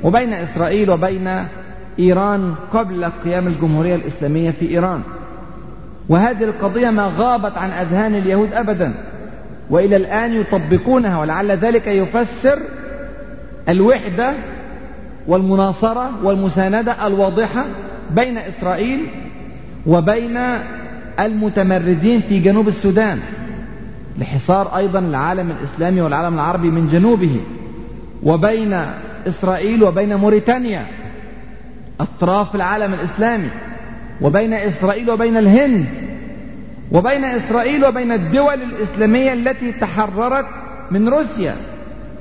[0.04, 1.46] وبين إسرائيل وبين
[2.00, 5.02] إيران قبل قيام الجمهورية الإسلامية في إيران.
[6.10, 8.94] وهذه القضية ما غابت عن أذهان اليهود أبدا.
[9.70, 12.60] وإلى الآن يطبقونها ولعل ذلك يفسر
[13.70, 14.34] الوحدة
[15.28, 17.66] والمناصرة والمساندة الواضحة
[18.16, 19.08] بين إسرائيل
[19.88, 20.38] وبين
[21.20, 23.20] المتمردين في جنوب السودان
[24.20, 27.42] لحصار أيضا العالم الإسلامي والعالم العربي من جنوبه
[28.24, 28.86] وبين
[29.28, 30.86] إسرائيل وبين موريتانيا.
[32.02, 33.50] أطراف العالم الإسلامي
[34.22, 35.88] وبين إسرائيل وبين الهند
[36.92, 40.46] وبين إسرائيل وبين الدول الإسلامية التي تحررت
[40.92, 41.56] من روسيا.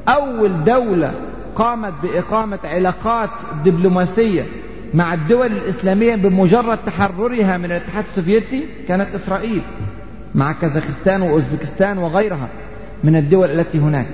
[0.08, 1.14] أول دولة
[1.56, 3.30] قامت بإقامة علاقات
[3.64, 4.46] دبلوماسية
[4.94, 9.62] مع الدول الإسلامية بمجرد تحررها من الاتحاد السوفيتي كانت إسرائيل
[10.34, 12.48] مع كازاخستان وأوزبكستان وغيرها
[13.04, 14.08] من الدول التي هناك.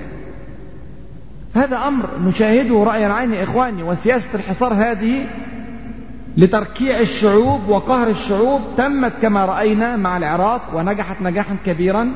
[1.55, 5.27] هذا أمر نشاهده رأي العين إخواني وسياسة الحصار هذه
[6.37, 12.14] لتركيع الشعوب وقهر الشعوب تمت كما رأينا مع العراق ونجحت نجاحا كبيرا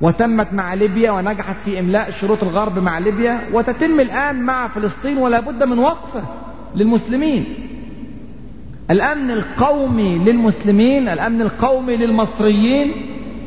[0.00, 5.40] وتمت مع ليبيا ونجحت في إملاء شروط الغرب مع ليبيا وتتم الآن مع فلسطين ولا
[5.40, 6.22] بد من وقفة
[6.76, 7.44] للمسلمين.
[8.90, 12.92] الأمن القومي للمسلمين الأمن القومي للمصريين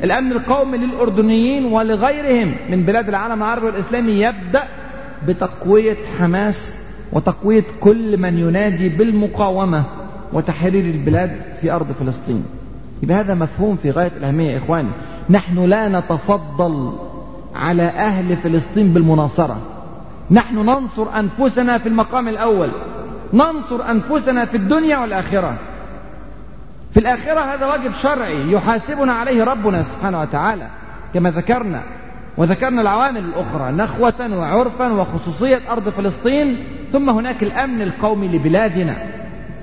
[0.04, 4.64] الأمن القومي للأردنيين ولغيرهم من بلاد العالم العربي والإسلامي يبدأ
[5.28, 6.74] بتقوية حماس
[7.16, 9.84] وتقوية كل من ينادي بالمقاومة
[10.34, 12.46] وتحرير البلاد في أرض فلسطين.
[13.04, 14.90] يبقى هذا مفهوم في غاية الأهمية يا إخواني.
[15.30, 16.94] نحن لا نتفضل
[17.56, 19.58] على أهل فلسطين بالمناصرة.
[20.32, 22.70] نحن ننصر أنفسنا في المقام الأول.
[23.34, 25.58] ننصر أنفسنا في الدنيا والآخرة.
[26.94, 30.68] في الآخرة هذا واجب شرعي يحاسبنا عليه ربنا سبحانه وتعالى.
[31.14, 31.84] كما ذكرنا
[32.38, 36.58] وذكرنا العوامل الأخرى نخوة وعرفا وخصوصية أرض فلسطين
[36.96, 38.96] ثم هناك الأمن القومي لبلادنا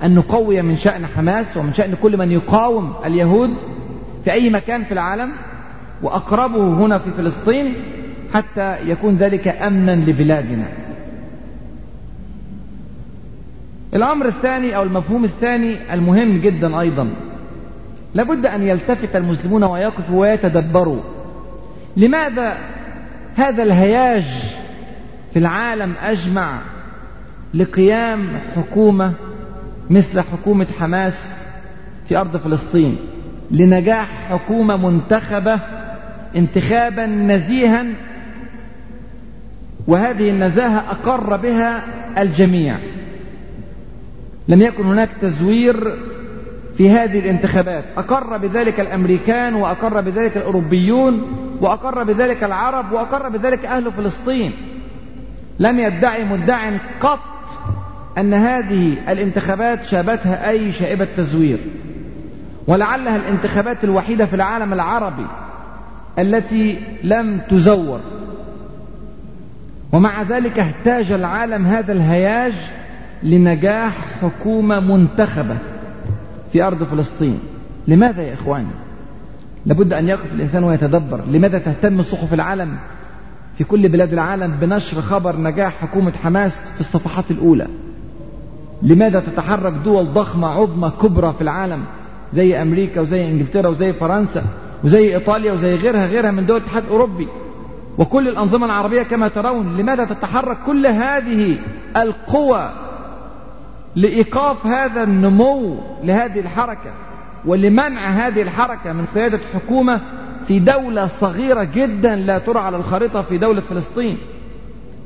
[0.03, 3.49] أن نقوي من شأن حماس ومن شأن كل من يقاوم اليهود
[4.23, 5.31] في أي مكان في العالم
[6.01, 7.73] وأقربه هنا في فلسطين
[8.33, 10.65] حتى يكون ذلك أمنا لبلادنا.
[13.93, 17.09] الأمر الثاني أو المفهوم الثاني المهم جدا أيضا
[18.13, 21.01] لابد أن يلتفت المسلمون ويقفوا ويتدبروا.
[21.97, 22.57] لماذا
[23.35, 24.25] هذا الهياج
[25.33, 26.61] في العالم أجمع
[27.53, 29.13] لقيام حكومة
[29.89, 31.13] مثل حكومة حماس
[32.07, 32.97] في أرض فلسطين
[33.51, 35.59] لنجاح حكومة منتخبة
[36.35, 37.85] انتخابا نزيها
[39.87, 41.83] وهذه النزاهة أقر بها
[42.21, 42.77] الجميع.
[44.47, 45.95] لم يكن هناك تزوير
[46.77, 47.83] في هذه الانتخابات.
[47.97, 51.21] أقر بذلك الأمريكان وأقر بذلك الأوروبيون
[51.61, 54.51] وأقر بذلك العرب وأقر بذلك أهل فلسطين.
[55.59, 57.19] لم يدعي مدع قط
[58.17, 61.59] أن هذه الانتخابات شابتها أي شائبة تزوير
[62.67, 65.25] ولعلها الانتخابات الوحيدة في العالم العربي
[66.19, 67.99] التي لم تزور.
[69.91, 72.53] ومع ذلك احتاج العالم هذا الهياج
[73.23, 75.57] لنجاح حكومة منتخبة
[76.51, 77.39] في أرض فلسطين.
[77.87, 78.67] لماذا يا إخواني؟
[79.65, 81.21] لابد أن يقف الإنسان ويتدبر.
[81.27, 82.79] لماذا تهتم صحف العالم
[83.57, 87.67] في كل بلاد العالم بنشر خبر نجاح حكومة حماس في الصفحات الأولى؟
[88.83, 91.85] لماذا تتحرك دول ضخمة عظمى كبرى في العالم؟
[92.33, 94.43] زي أمريكا وزي إنجلترا وزي فرنسا
[94.83, 97.27] وزي إيطاليا وزي غيرها غيرها من دول الاتحاد الأوروبي.
[97.97, 101.57] وكل الأنظمة العربية كما ترون لماذا تتحرك كل هذه
[101.97, 102.69] القوى
[103.95, 106.91] لإيقاف هذا النمو لهذه الحركة
[107.45, 110.01] ولمنع هذه الحركة من قيادة حكومة
[110.47, 114.17] في دولة صغيرة جدا لا ترى على الخريطة في دولة فلسطين؟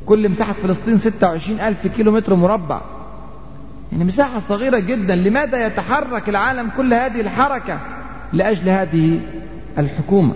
[0.05, 2.81] كل مساحة فلسطين 26 ألف كيلو متر مربع.
[3.91, 5.15] يعني مساحة صغيرة جدا.
[5.15, 7.79] لماذا يتحرك العالم كل هذه الحركة؟
[8.33, 9.19] لأجل هذه
[9.77, 10.35] الحكومة.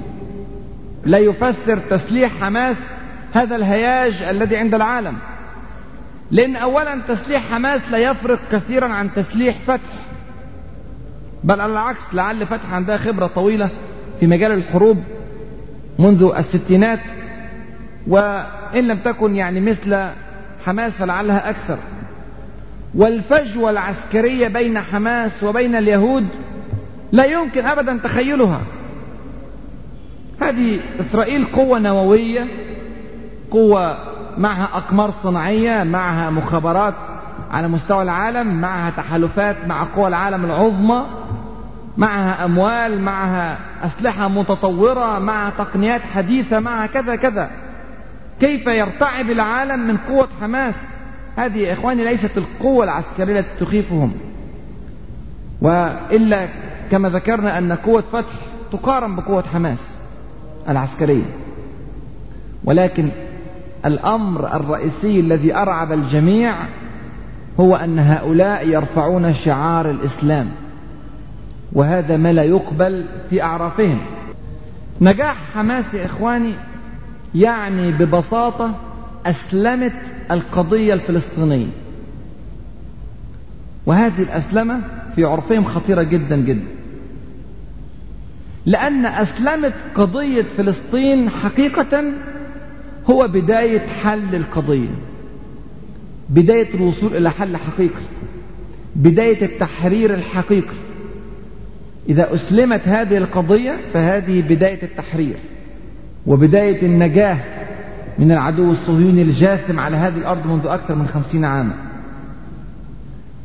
[1.06, 2.78] لا يفسر تسليح حماس
[3.34, 5.18] هذا الهياج الذي عند العالم.
[6.32, 9.94] لأن أولا تسليح حماس لا يفرق كثيرا عن تسليح فتح.
[11.44, 13.70] بل على العكس لعل فتح عندها خبرة طويلة
[14.20, 15.04] في مجال الحروب
[16.00, 17.00] منذ الستينات.
[18.08, 20.10] وإن لم تكن يعني مثل
[20.66, 21.78] حماس فلعلها أكثر.
[22.96, 26.28] والفجوة العسكرية بين حماس وبين اليهود
[27.12, 28.62] لا يمكن أبدا تخيلها.
[30.42, 32.48] هذه إسرائيل قوة نووية
[33.52, 33.98] قوة
[34.38, 36.96] معها أقمار صناعية معها مخابرات
[37.52, 41.06] على مستوى العالم معها تحالفات مع قوى العالم العظمى
[41.98, 47.52] معها أموال معها أسلحة متطورة مع تقنيات حديثة معها كذا كذا.
[48.40, 50.76] كيف يرتعب العالم من قوة حماس؟
[51.36, 54.14] هذه يا إخواني ليست القوة العسكرية التي تخيفهم.
[55.62, 56.48] وإلا
[56.92, 58.34] كما ذكرنا أن قوة فتح
[58.72, 59.98] تقارن بقوة حماس
[60.70, 61.26] العسكرية.
[62.64, 63.12] ولكن
[63.86, 66.56] الأمر الرئيسي الذي أرعب الجميع
[67.60, 70.48] هو أن هؤلاء يرفعون شعار الإسلام.
[71.74, 74.00] وهذا ما لا يقبل في أعرافهم.
[75.02, 76.54] نجاح حماس يا إخواني
[77.36, 78.76] يعني ببساطة
[79.26, 79.94] أسلمت
[80.32, 81.68] القضية الفلسطينية.
[83.86, 84.82] وهذه الأسلمة
[85.16, 86.68] في عرفهم خطيرة جدا جدا.
[88.66, 92.04] لأن أسلمت قضية فلسطين حقيقة
[93.10, 94.90] هو بداية حل القضية.
[96.30, 98.02] بداية الوصول إلى حل حقيقي.
[98.96, 100.76] بداية التحرير الحقيقي.
[102.10, 105.38] إذا أسلمت هذه القضية فهذه بداية التحرير.
[106.28, 107.38] وبداية النجاة
[108.20, 111.74] من العدو الصهيوني الجاثم على هذه الأرض منذ أكثر من خمسين عاما.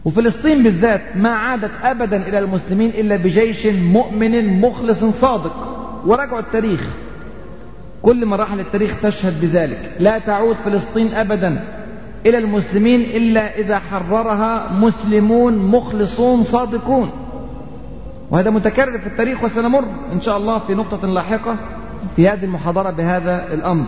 [0.05, 5.57] وفلسطين بالذات ما عادت أبدا إلى المسلمين إلا بجيش مؤمن مخلص صادق.
[6.07, 6.91] وراجعوا التاريخ.
[8.03, 9.93] كل مراحل التاريخ تشهد بذلك.
[10.01, 11.65] لا تعود فلسطين أبدا
[12.27, 17.11] إلى المسلمين إلا إذا حررها مسلمون مخلصون صادقون.
[18.31, 21.57] وهذا متكرر في التاريخ وسنمر إن شاء الله في نقطة لاحقة
[22.17, 23.87] في هذه المحاضرة بهذا الأمر.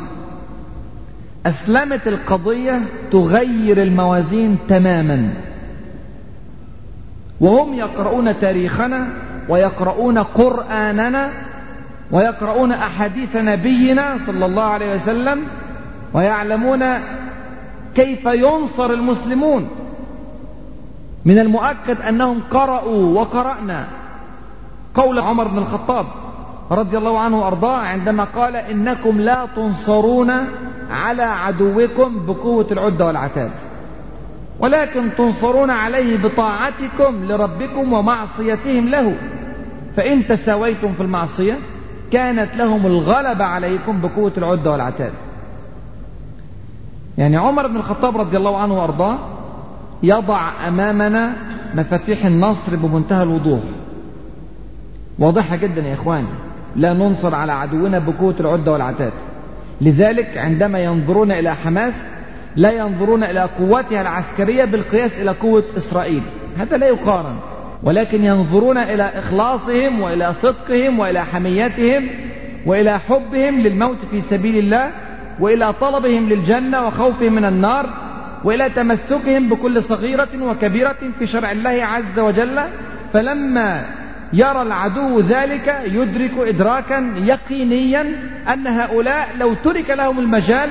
[1.46, 5.31] أسلمت القضية تغير الموازين تماما.
[7.40, 9.09] وهم يقرؤون تاريخنا
[9.48, 11.31] ويقرؤون قرآننا
[12.11, 15.42] ويقرؤون أحاديث نبينا صلى الله عليه وسلم
[16.14, 16.85] ويعلمون
[17.94, 19.68] كيف ينصر المسلمون.
[21.24, 23.88] من المؤكد أنهم قرأوا وقرأنا.
[24.94, 26.07] قول عمر بن الخطاب
[26.70, 30.31] رضي الله عنه وأرضاه عندما قال إنكم لا تنصرون
[30.90, 33.50] على عدوكم بقوة العدة والعتاد.
[34.61, 39.14] ولكن تنصرون عليه بطاعتكم لربكم ومعصيتهم له.
[39.96, 41.59] فإن تساويتم في المعصية
[42.12, 45.12] كانت لهم الغلبة عليكم بقوة العدة والعتاد.
[47.18, 49.18] يعني عمر بن الخطاب رضي الله عنه وأرضاه
[50.02, 51.33] يضع أمامنا
[51.74, 53.61] مفاتيح النصر بمنتهى الوضوح.
[55.18, 56.28] واضحة جدا يا إخواني.
[56.79, 59.12] لا ننصر على عدونا بقوة العدة والعتاد.
[59.81, 61.95] لذلك عندما ينظرون إلى حماس
[62.57, 66.23] لا ينظرون إلى قوتها العسكرية بالقياس إلى قوة إسرائيل.
[66.59, 67.37] هذا لا يقارن.
[67.83, 72.07] ولكن ينظرون إلى إخلاصهم وإلى صدقهم وإلى حميتهم
[72.67, 74.91] وإلى حبهم للموت في سبيل الله
[75.41, 77.87] وإلى طلبهم للجنة وخوفهم من النار
[78.45, 82.61] وإلى تمسكهم بكل صغيرة وكبيرة في شرع الله عز وجل.
[83.12, 83.85] فلما
[84.33, 88.01] يرى العدو ذلك يدرك إدراكا يقينيا
[88.53, 90.71] أن هؤلاء لو ترك لهم المجال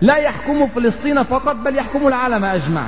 [0.00, 2.84] لا يحكموا فلسطين فقط بل يحكموا العالم أجمع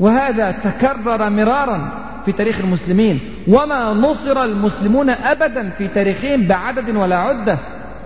[0.00, 1.88] وهذا تكرر مرارا
[2.24, 3.20] في تاريخ المسلمين.
[3.48, 7.58] وما نصر المسلمون أبدا في تاريخهم بعدد ولا عدة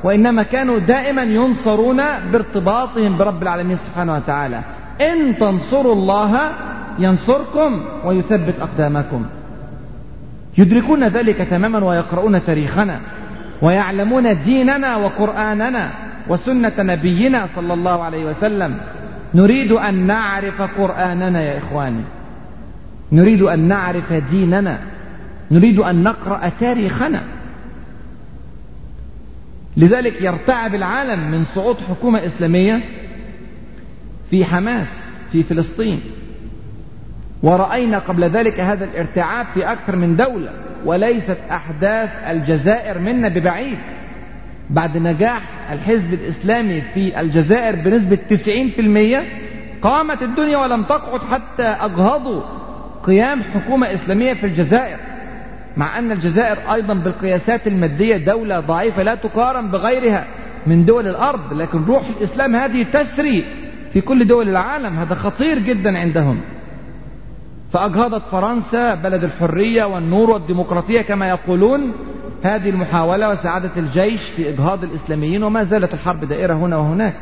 [0.04, 4.60] وإنما كانوا دائما ينصرون بارتباطهم برب العالمين سبحانه وتعالى.
[5.00, 6.50] إن تنصروا الله
[6.98, 9.24] ينصركم ويثبت أقدامكم.
[10.58, 13.00] يدركون ذلك تماما ويقرؤون تاريخنا
[13.62, 15.92] ويعلمون ديننا وقرآننا
[16.28, 18.80] وسنة نبينا صلى الله عليه وسلم.
[19.34, 22.02] نريد أن نعرف قرآننا يا إخواني.
[23.12, 24.78] نريد أن نعرف ديننا.
[25.50, 27.22] نريد أن نقرأ تاريخنا.
[29.76, 32.80] لذلك يرتعب العالم من صعود حكومة إسلامية
[34.30, 34.88] في حماس
[35.32, 36.00] في فلسطين.
[37.42, 40.50] ورأينا قبل ذلك هذا الارتعاب في أكثر من دولة
[40.84, 43.78] وليست أحداث الجزائر منا ببعيد.
[44.70, 49.22] بعد نجاح الحزب الإسلامي في الجزائر بنسبة 90%
[49.82, 52.42] قامت الدنيا ولم تقعد حتى أجهضوا
[53.02, 54.98] قيام حكومة إسلامية في الجزائر.
[55.76, 60.26] مع أن الجزائر أيضا بالقياسات المادية دولة ضعيفة لا تقارن بغيرها
[60.66, 63.44] من دول الأرض لكن روح الإسلام هذه تسري
[63.92, 64.98] في كل دول العالم.
[64.98, 66.40] هذا خطير جدا عندهم.
[67.74, 71.92] فأجهضت فرنسا بلد الحرية والنور والديمقراطية كما يقولون.
[72.42, 77.14] هذه المحاولة وسعادة الجيش في إجهاض الإسلاميين وما زالت الحرب دائرة هنا وهناك.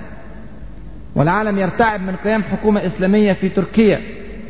[1.14, 4.00] والعالم يرتعب من قيام حكومة إسلامية في تركيا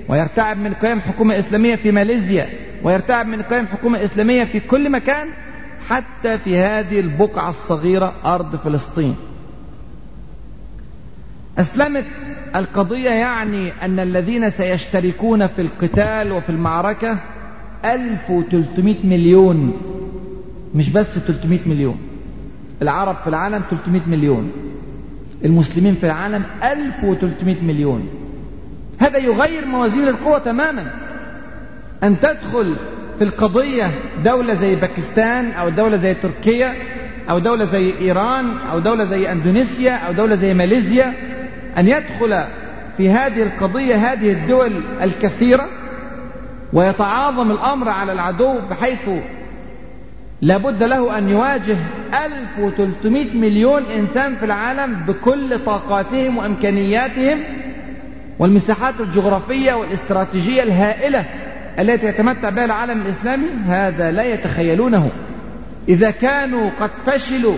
[0.09, 2.49] ويرتعب من قيام حكومة إسلامية في ماليزيا
[2.83, 5.29] ويرتعب من قيام حكومة إسلامية في كل مكان
[5.89, 9.17] حتى في هذه البقعة الصغيرة أرض فلسطين.
[11.59, 12.05] أسلمت
[12.57, 17.19] القضية يعني أن الذين سيشتركون في القتال وفي المعركة
[17.85, 19.73] 1300 مليون
[20.75, 21.99] مش بس 300 مليون.
[22.83, 24.53] العرب في العالم 300 مليون.
[25.45, 28.09] المسلمين في العالم 1300 مليون.
[28.99, 30.93] هذا يغير موازين القوى تماما.
[32.03, 32.77] أن تدخل
[33.19, 33.91] في القضية
[34.25, 36.75] دولة زي باكستان أو دولة زي تركيا
[37.31, 41.15] أو دولة زي إيران أو دولة زي أندونيسيا أو دولة زي ماليزيا
[41.79, 42.45] أن يدخل
[42.97, 45.69] في هذه القضية هذه الدول الكثيرة
[46.73, 49.09] ويتعاظم الأمر على العدو بحيث
[50.43, 51.77] لابد له أن يواجه
[52.25, 57.39] 1300 مليون إنسان في العالم بكل طاقاتهم وإمكانياتهم
[58.39, 61.25] والمساحات الجغرافية والاستراتيجية الهائلة
[61.79, 63.47] التي يتمتع بها العالم الإسلامي.
[63.69, 65.11] هذا لا يتخيلونه.
[65.89, 67.57] إذا كانوا قد فشلوا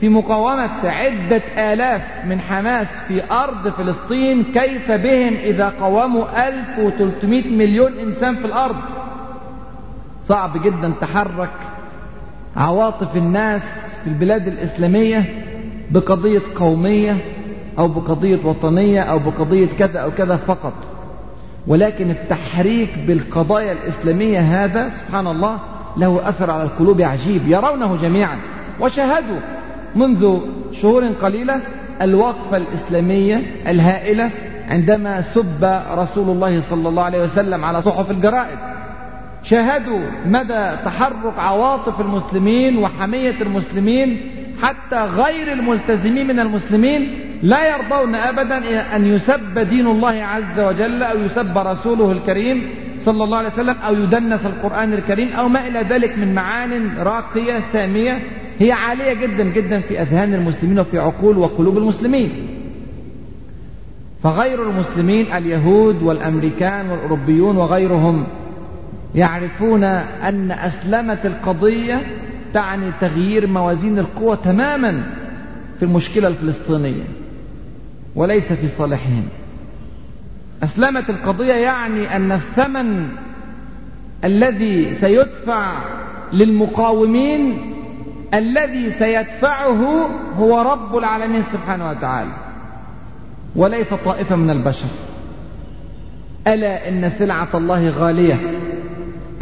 [0.00, 7.92] في مقاومة عدة آلاف من حماس في أرض فلسطين كيف بهم إذا قاوموا 1300 مليون
[7.98, 8.76] إنسان في الأرض؟
[10.22, 11.50] صعب جدا تحرك
[12.56, 13.62] عواطف الناس
[14.04, 15.24] في البلاد الإسلامية
[15.90, 17.16] بقضية قومية
[17.78, 20.72] أو بقضية وطنية أو بقضية كذا أو كذا فقط.
[21.66, 25.58] ولكن التحريك بالقضايا الإسلامية هذا سبحان الله
[25.96, 27.48] له أثر على القلوب عجيب.
[27.48, 28.40] يرونه جميعا.
[28.80, 29.40] وشاهدوا
[29.96, 30.38] منذ
[30.72, 31.60] شهور قليلة
[32.02, 34.30] الوقفة الإسلامية الهائلة
[34.68, 38.58] عندما سب رسول الله صلى الله عليه وسلم على صحف الجرائد.
[39.42, 44.20] شاهدوا مدى تحرك عواطف المسلمين وحمية المسلمين
[44.62, 47.08] حتى غير الملتزمين من المسلمين
[47.42, 52.68] لا يرضون أبدا أن يسب دين الله عز وجل أو يسب رسوله الكريم
[53.00, 57.60] صلى الله عليه وسلم أو يدنس القرآن الكريم أو ما إلى ذلك من معان راقية
[57.72, 58.18] سامية.
[58.58, 62.30] هي عالية جدا جدا في أذهان المسلمين وفي عقول وقلوب المسلمين.
[64.22, 68.24] فغير المسلمين اليهود والأمريكان والأوروبيون وغيرهم
[69.14, 72.00] يعرفون أن أسلمة القضية
[72.54, 75.02] تعني تغيير موازين القوى تماما
[75.78, 77.04] في المشكلة الفلسطينية
[78.14, 79.24] وليس في صالحهم.
[80.62, 83.08] أسلمت القضية يعني أن الثمن
[84.24, 85.82] الذي سيدفع
[86.32, 87.58] للمقاومين
[88.34, 92.30] الذي سيدفعه هو رب العالمين سبحانه وتعالى.
[93.56, 94.88] وليس طائفة من البشر.
[96.46, 98.36] ألا إن سلعة الله غالية.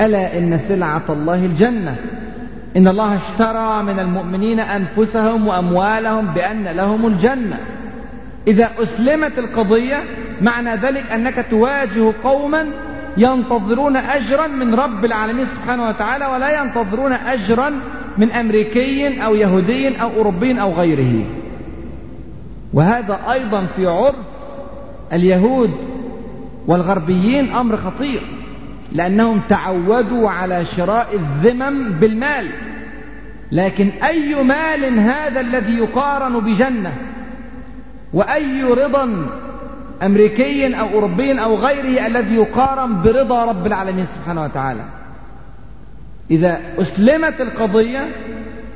[0.01, 1.97] ألا إن سلعة الله الجنة.
[2.77, 7.59] إن الله اشترى من المؤمنين أنفسهم وأموالهم بأن لهم الجنة.
[8.47, 10.03] إذا أسلمت القضية
[10.43, 12.67] معنى ذلك أنك تواجه قوما
[13.17, 17.81] ينتظرون أجرا من رب العالمين سبحانه وتعالى ولا ينتظرون أجرا
[18.19, 21.25] من أمريكي أو يهودي أو أوروبي أو غيره.
[22.73, 24.15] وهذا أيضا في عرف
[25.13, 25.71] اليهود
[26.67, 28.23] والغربيين أمر خطير
[28.93, 32.51] لأنهم تعودوا على شراء الذمم بالمال.
[33.53, 36.93] لكن أي مال هذا الذي يقارن بجنة؟
[38.13, 39.27] وأي رضا
[40.03, 44.85] أمريكي أو أوروبي أو غيره الذي يقارن برضا رب العالمين سبحانه وتعالى؟
[46.31, 48.07] إذا أسلمت القضية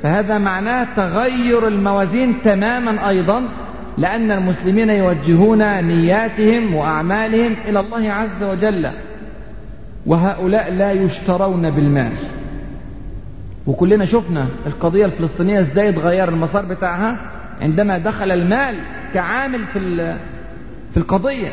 [0.03, 3.49] فهذا معناه تغير الموازين تماما أيضا
[3.99, 8.91] لأن المسلمين يوجهون نياتهم وأعمالهم إلى الله عز وجل.
[10.07, 12.13] وهؤلاء لا يشترون بالمال.
[13.67, 17.17] وكلنا شفنا القضية الفلسطينية إزاي اتغير المسار بتاعها
[17.61, 18.77] عندما دخل المال
[19.15, 19.81] كعامل في
[20.91, 21.49] في القضية.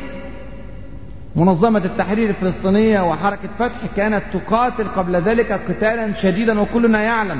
[1.37, 7.39] منظمة التحرير الفلسطينية وحركة فتح كانت تقاتل قبل ذلك قتالا شديدا وكلنا يعلم.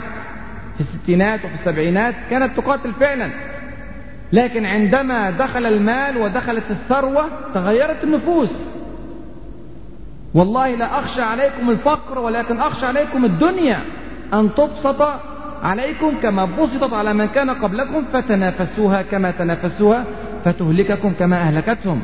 [0.76, 3.32] في الستينات وفي السبعينات كانت تقاتل فعلا.
[4.34, 8.54] لكن عندما دخل المال ودخلت الثروة تغيرت النفوس.
[10.34, 13.80] والله لا أخشى عليكم الفقر ولكن أخشى عليكم الدنيا.
[14.34, 15.08] أن تبسط
[15.64, 20.06] عليكم كما بسطت على من كان قبلكم فتنافسوها كما تنافسوها
[20.46, 22.02] فتهلككم كما أهلكتهم.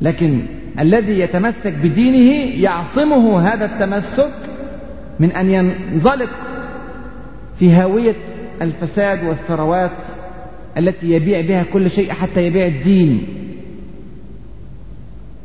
[0.00, 0.42] لكن
[0.80, 4.34] الذي يتمسك بدينه يعصمه هذا التمسك
[5.20, 6.30] من أن ينزلق
[7.58, 8.14] في هاوية
[8.62, 9.96] الفساد والثروات
[10.78, 13.26] التي يبيع بها كل شيء حتى يبيع الدين.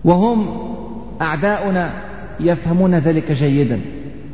[0.04, 0.47] وهم
[1.22, 1.93] أعداؤنا
[2.39, 3.80] يفهمون ذلك جيدا.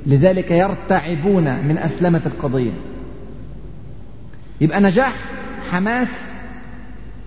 [0.06, 2.72] لذلك يرتعبون من أسلمة القضية.
[4.62, 5.16] يبقى نجاح
[5.70, 6.10] حماس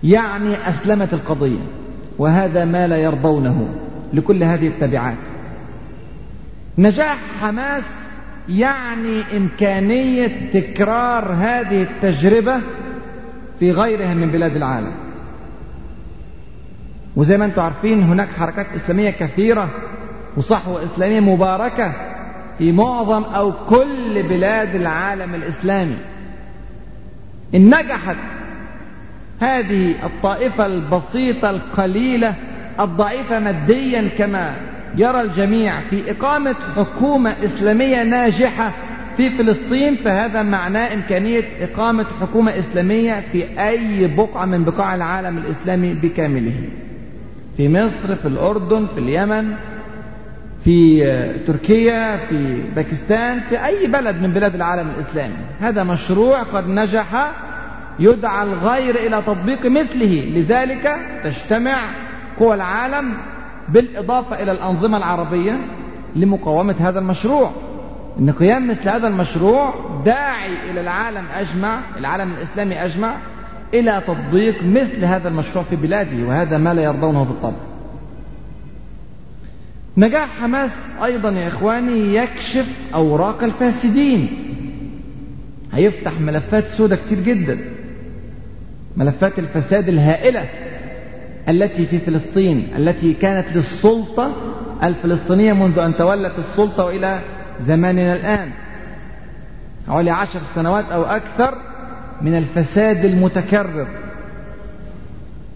[0.03, 1.82] يعني أسلمت القضية.
[2.17, 3.67] وهذا ما لا يرضونه
[4.13, 5.17] لكل هذه التبعات.
[6.77, 7.83] نجاح حماس
[8.49, 12.61] يعني إمكانية تكرار هذه التجربة
[13.59, 14.91] في غيرها من بلاد العالم.
[17.15, 19.69] وزي ما أنتم عارفين هناك حركات إسلامية كثيرة
[20.37, 21.93] وصحوة إسلامية مباركة
[22.57, 25.97] في معظم أو كل بلاد العالم الإسلامي.
[27.55, 28.15] إن نجحت
[29.39, 32.35] هذه الطائفة البسيطة القليلة
[32.79, 34.55] الضعيفة ماديا كما
[34.97, 38.73] يرى الجميع في إقامة حكومة إسلامية ناجحة
[39.17, 45.93] في فلسطين فهذا معناه إمكانية إقامة حكومة إسلامية في أي بقعة من بقاع العالم الإسلامي
[45.93, 46.55] بكامله.
[47.57, 49.53] في مصر في الأردن في اليمن
[50.63, 51.03] في
[51.47, 55.35] تركيا في باكستان في أي بلد من بلاد العالم الإسلامي.
[55.61, 57.31] هذا مشروع قد نجح
[57.99, 60.25] يدعى الغير إلى تطبيق مثله.
[60.25, 61.95] لذلك تجتمع
[62.39, 63.13] قوى العالم
[63.69, 65.57] بالإضافة إلى الأنظمة العربية
[66.15, 67.51] لمقاومة هذا المشروع.
[68.19, 69.73] إن قيام مثل هذا المشروع
[70.05, 73.15] داعي إلى العالم أجمع العالم الإسلامي أجمع
[73.73, 77.57] إلى تطبيق مثل هذا المشروع في بلاده وهذا ما لا يرضونه بالطبع.
[79.97, 80.71] نجاح حماس
[81.03, 84.29] أيضا يا إخواني يكشف أوراق الفاسدين.
[85.73, 87.59] هيفتح ملفات سودة كتير جدا.
[88.97, 90.45] ملفات الفساد الهائلة
[91.49, 94.35] التي في فلسطين التي كانت للسلطة
[94.83, 97.19] الفلسطينية منذ أن تولت السلطة وإلى
[97.61, 98.49] زماننا الآن.
[99.87, 101.53] حوالي عشر سنوات أو أكثر
[102.21, 103.87] من الفساد المتكرر.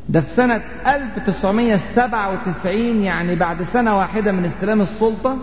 [0.09, 5.37] ده في سنة 1997 يعني بعد سنة واحدة من استلام السلطة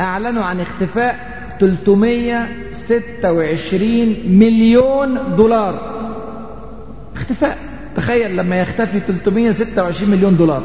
[0.00, 5.94] أعلنوا عن اختفاء 326 مليون دولار.
[7.24, 7.58] اختفاء.
[7.96, 10.62] تخيل لما يختفي 326 مليون دولار.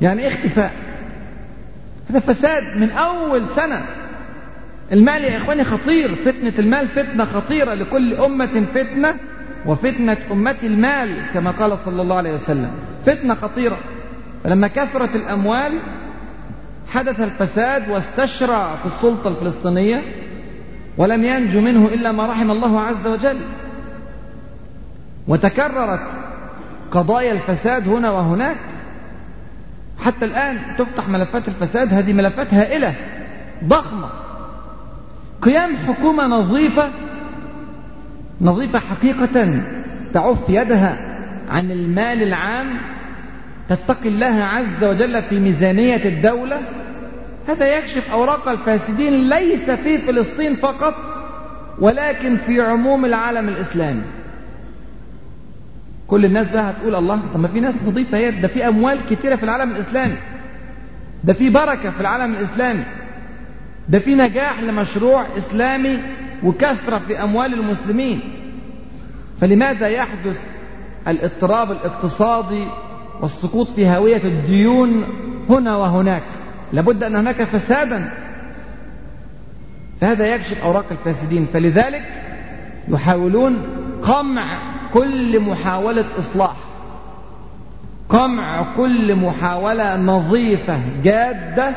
[0.00, 0.72] يعني إيه اختفاء؟
[2.10, 3.82] هذا فساد من أول سنة.
[4.92, 6.14] المال يا إخواني خطير.
[6.14, 9.14] فتنة المال فتنة خطيرة لكل أمة فتنة
[9.66, 12.70] وفتنة أمتي المال كما قال صلى الله عليه وسلم.
[13.06, 13.78] فتنة خطيرة.
[14.44, 15.72] فلما كثرت الأموال
[16.88, 20.02] حدث الفساد واستشرى في السلطة الفلسطينية
[20.98, 23.36] ولم ينجو منه إلا ما رحم الله عز وجل.
[25.30, 26.06] وتكررت
[26.90, 28.56] قضايا الفساد هنا وهناك.
[29.98, 32.94] حتى الآن تفتح ملفات الفساد هذه ملفات هائلة
[33.64, 34.08] ضخمة.
[35.42, 36.90] قيام حكومة نظيفة
[38.40, 39.62] نظيفة حقيقة
[40.14, 40.96] تعف يدها
[41.48, 42.78] عن المال العام
[43.68, 46.60] تتقي الله عز وجل في ميزانية الدولة.
[47.48, 50.94] هذا يكشف أوراق الفاسدين ليس في فلسطين فقط
[51.78, 54.02] ولكن في عموم العالم الإسلامي.
[56.10, 59.36] كل الناس بقى هتقول الله طب ما في ناس نظيفة هي ده في أموال كتيرة
[59.36, 60.16] في العالم الإسلامي.
[61.24, 62.84] ده في بركة في العالم الإسلامي.
[63.88, 65.98] ده في نجاح لمشروع إسلامي
[66.44, 68.20] وكثرة في أموال المسلمين.
[69.40, 70.40] فلماذا يحدث
[71.08, 72.64] الاضطراب الاقتصادي
[73.20, 75.04] والسقوط في هوية الديون
[75.50, 76.22] هنا وهناك؟
[76.72, 78.12] لابد أن هناك فسادا.
[80.00, 81.46] فهذا يكشف أوراق الفاسدين.
[81.52, 82.02] فلذلك
[82.88, 83.62] يحاولون
[84.02, 84.58] قمع
[84.94, 86.56] كل محاولة إصلاح.
[88.08, 91.76] قمع كل محاولة نظيفة جادة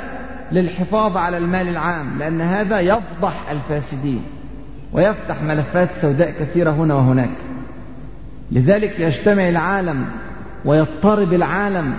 [0.51, 4.23] للحفاظ على المال العام لأن هذا يفضح الفاسدين
[4.93, 7.37] ويفتح ملفات سوداء كثيرة هنا وهناك.
[8.51, 10.05] لذلك يجتمع العالم
[10.65, 11.97] ويضطرب العالم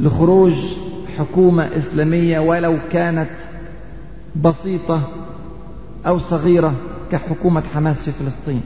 [0.00, 0.54] لخروج
[1.18, 3.30] حكومة إسلامية ولو كانت
[4.42, 5.08] بسيطة
[6.06, 6.74] أو صغيرة
[7.12, 8.62] كحكومة حماس في فلسطين.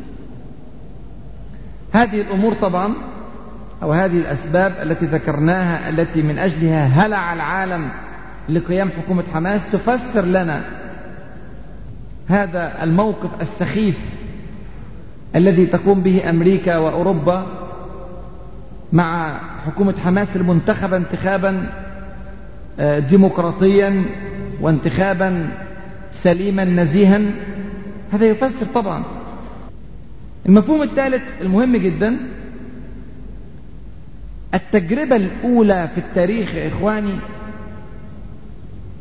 [1.99, 2.94] هذه الأمور طبعا
[3.82, 7.90] أو هذه الأسباب التي ذكرناها التي من أجلها هلع العالم
[8.49, 10.64] لقيام حكومة حماس تفسر لنا
[12.28, 13.99] هذا الموقف السخيف
[15.36, 17.46] الذي تقوم به أمريكا وأوروبا
[18.92, 21.66] مع حكومة حماس المنتخبة انتخابا
[22.80, 24.05] آه، ديمقراطيا
[24.61, 25.49] وانتخابا
[26.12, 27.20] سليما نزيها.
[28.12, 29.05] هذا يفسر طبعا
[30.49, 32.16] المفهوم الثالث المهم جدا
[34.55, 37.14] التجربة الأولى في التاريخ يا إخواني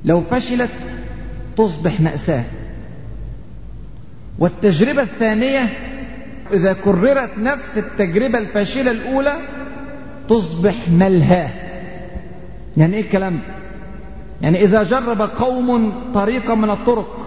[0.06, 0.72] لو فشلت
[1.58, 2.44] تصبح مأساة.
[4.40, 5.70] والتجربة الثانية
[6.54, 9.38] إذا كررت نفس التجربة الفاشلة الأولى
[10.30, 11.50] تصبح ملهاة.
[12.78, 13.42] يعني إيه الكلام؟ ده
[14.42, 17.27] يعني إذا جرب قوم طريقا من الطرق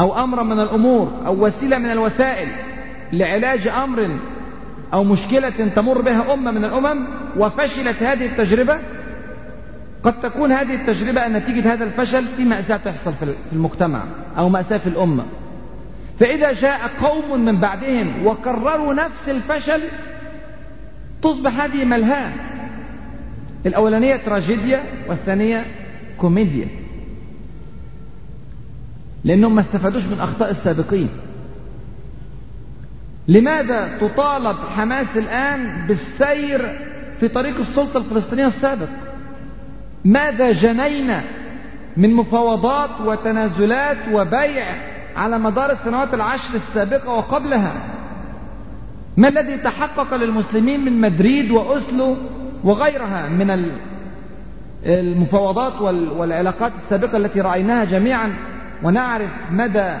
[0.00, 2.48] أو أمرا من الأمور أو وسيلة من الوسائل
[3.12, 4.18] لعلاج أمر
[4.92, 8.78] أو مشكلة تمر بها أمة من الأمم وفشلت هذه التجربة؟
[10.02, 14.02] قد تكون هذه التجربة نتيجة هذا الفشل في مأساة تحصل في المجتمع
[14.38, 15.24] أو مأساة في الأمة.
[16.18, 19.80] فإذا جاء قوم من بعدهم وكرروا نفس الفشل
[21.22, 22.32] تصبح هذه ملهاة.
[23.66, 25.64] الأولانية تراجيديا والثانية
[26.18, 26.66] كوميديا.
[29.24, 31.08] لأنهم ما استفادوش من أخطاء السابقين.
[33.28, 36.78] لماذا تطالب حماس الآن بالسير
[37.20, 38.88] في طريق السلطة الفلسطينية السابق؟
[40.04, 41.22] ماذا جنينا
[41.96, 44.64] من مفاوضات وتنازلات وبيع
[45.16, 47.74] على مدار السنوات العشر السابقة وقبلها؟
[49.16, 52.16] ما الذي تحقق للمسلمين من مدريد وأسلو
[52.64, 53.46] وغيرها من
[54.86, 55.80] المفاوضات
[56.16, 58.34] والعلاقات السابقة التي رأيناها جميعا؟
[58.82, 59.94] ونعرف مدى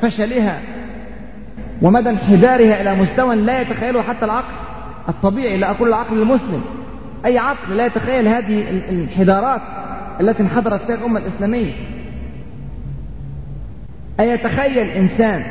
[0.00, 0.60] فشلها
[1.82, 4.54] ومدى انحدارها إلى مستوى لا يتخيله حتى العقل
[5.08, 6.62] الطبيعي لا أقول العقل المسلم.
[7.24, 9.62] أي عقل لا يتخيل هذه الانحدارات
[10.20, 11.72] التي انحدرت فيها الأمة الإسلامية.
[14.20, 15.42] أن يتخيل إنسان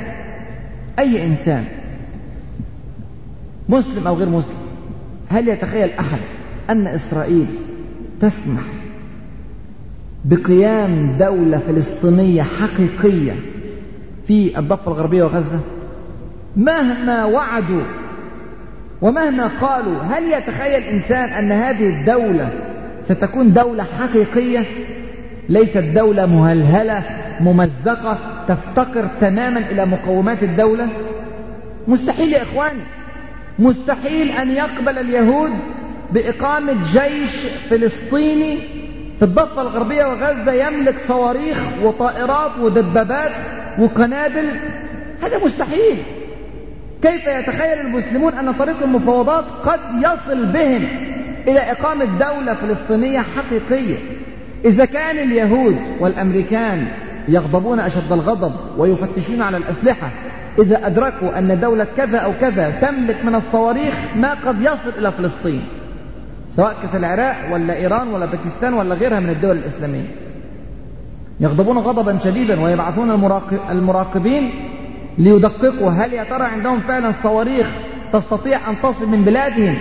[1.00, 1.66] أي إنسان
[3.70, 4.58] مسلم أو غير مسلم
[5.30, 6.20] هل يتخيل أحد
[6.70, 7.48] أن إسرائيل
[8.22, 8.64] تسمح
[10.26, 13.34] بقيام دولة فلسطينية حقيقية
[14.28, 15.60] في الضفة الغربية وغزة
[16.58, 17.84] مهما وعدوا
[19.02, 22.50] ومهما قالوا هل يتخيل إنسان أن هذه الدولة
[23.02, 24.66] ستكون دولة حقيقية؟
[25.50, 27.04] ليست دولة مهلهلة
[27.40, 28.18] ممزقة
[28.48, 30.88] تفتقر تماما إلى مقومات الدولة؟
[31.88, 32.82] مستحيل يا إخواني.
[33.60, 35.52] مستحيل أن يقبل اليهود
[36.14, 38.58] بإقامة جيش فلسطيني
[39.20, 43.32] في الضفة الغربية وغزة يملك صواريخ وطائرات ودبابات
[43.80, 44.50] وقنابل.
[45.24, 46.04] هذا مستحيل.
[47.02, 50.88] كيف يتخيل المسلمون أن طريق المفاوضات قد يصل بهم
[51.48, 53.98] إلى إقامة دولة فلسطينية حقيقية؟
[54.66, 56.88] إذا كان اليهود والأمريكان
[57.28, 60.12] يغضبون أشد الغضب ويفتشون على الأسلحة
[60.60, 65.62] إذا أدركوا أن دولة كذا أو كذا تملك من الصواريخ ما قد يصل إلى فلسطين.
[66.56, 70.08] سواء كانت العراق ولا إيران ولا باكستان ولا غيرها من الدول الإسلامية.
[71.40, 73.12] يغضبون غضبا شديدا ويبعثون
[73.70, 74.50] المراقبين
[75.18, 77.68] ليدققوا هل يا ترى عندهم فعلا صواريخ
[78.14, 79.76] تستطيع أن تصل من بلادهم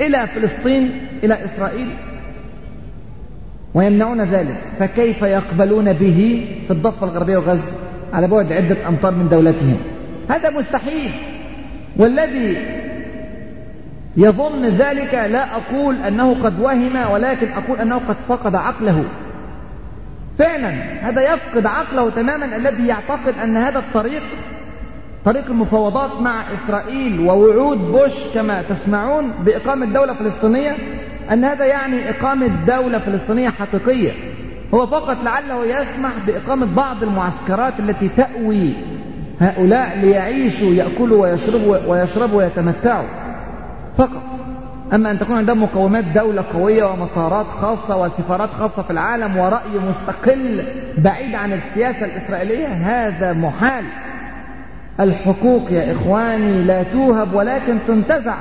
[0.00, 1.88] إلى فلسطين إلى إسرائيل؟
[3.74, 4.56] ويمنعون ذلك.
[4.78, 7.72] فكيف يقبلون به في الضفة الغربية وغزة؟
[8.12, 9.76] على بعد عدة أمتار من دولتهم.
[10.28, 11.10] هذا مستحيل.
[11.96, 12.56] والذي
[14.16, 19.04] يظن ذلك لا أقول أنه قد وهم ولكن أقول أنه قد فقد عقله.
[20.38, 20.70] فعلا
[21.08, 24.22] هذا يفقد عقله تماما الذي يعتقد أن هذا الطريق
[25.24, 30.76] طريق المفاوضات مع إسرائيل ووعود بوش كما تسمعون بإقامة دولة فلسطينية
[31.32, 34.12] أن هذا يعني إقامة دولة فلسطينية حقيقية.
[34.74, 38.74] هو فقط لعله يسمح بإقامة بعض المعسكرات التي تأوي
[39.40, 43.23] هؤلاء ليعيشوا يأكلوا ويشربوا ويشربوا ويتمتعوا.
[43.98, 44.22] فقط.
[44.92, 50.64] أما أن تكون عندهم مقومات دولة قوية ومطارات خاصة وسفارات خاصة في العالم ورأي مستقل
[50.98, 53.84] بعيد عن السياسة الإسرائيلية هذا محال.
[55.00, 58.36] الحقوق يا إخواني لا توهب ولكن تنتزع.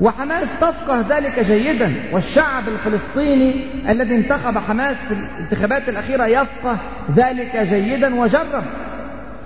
[0.00, 1.94] وحماس تفقه ذلك جيدا.
[2.12, 6.78] والشعب الفلسطيني الذي انتخب حماس في الانتخابات الأخيرة يفقه
[7.16, 8.64] ذلك جيدا وجرب.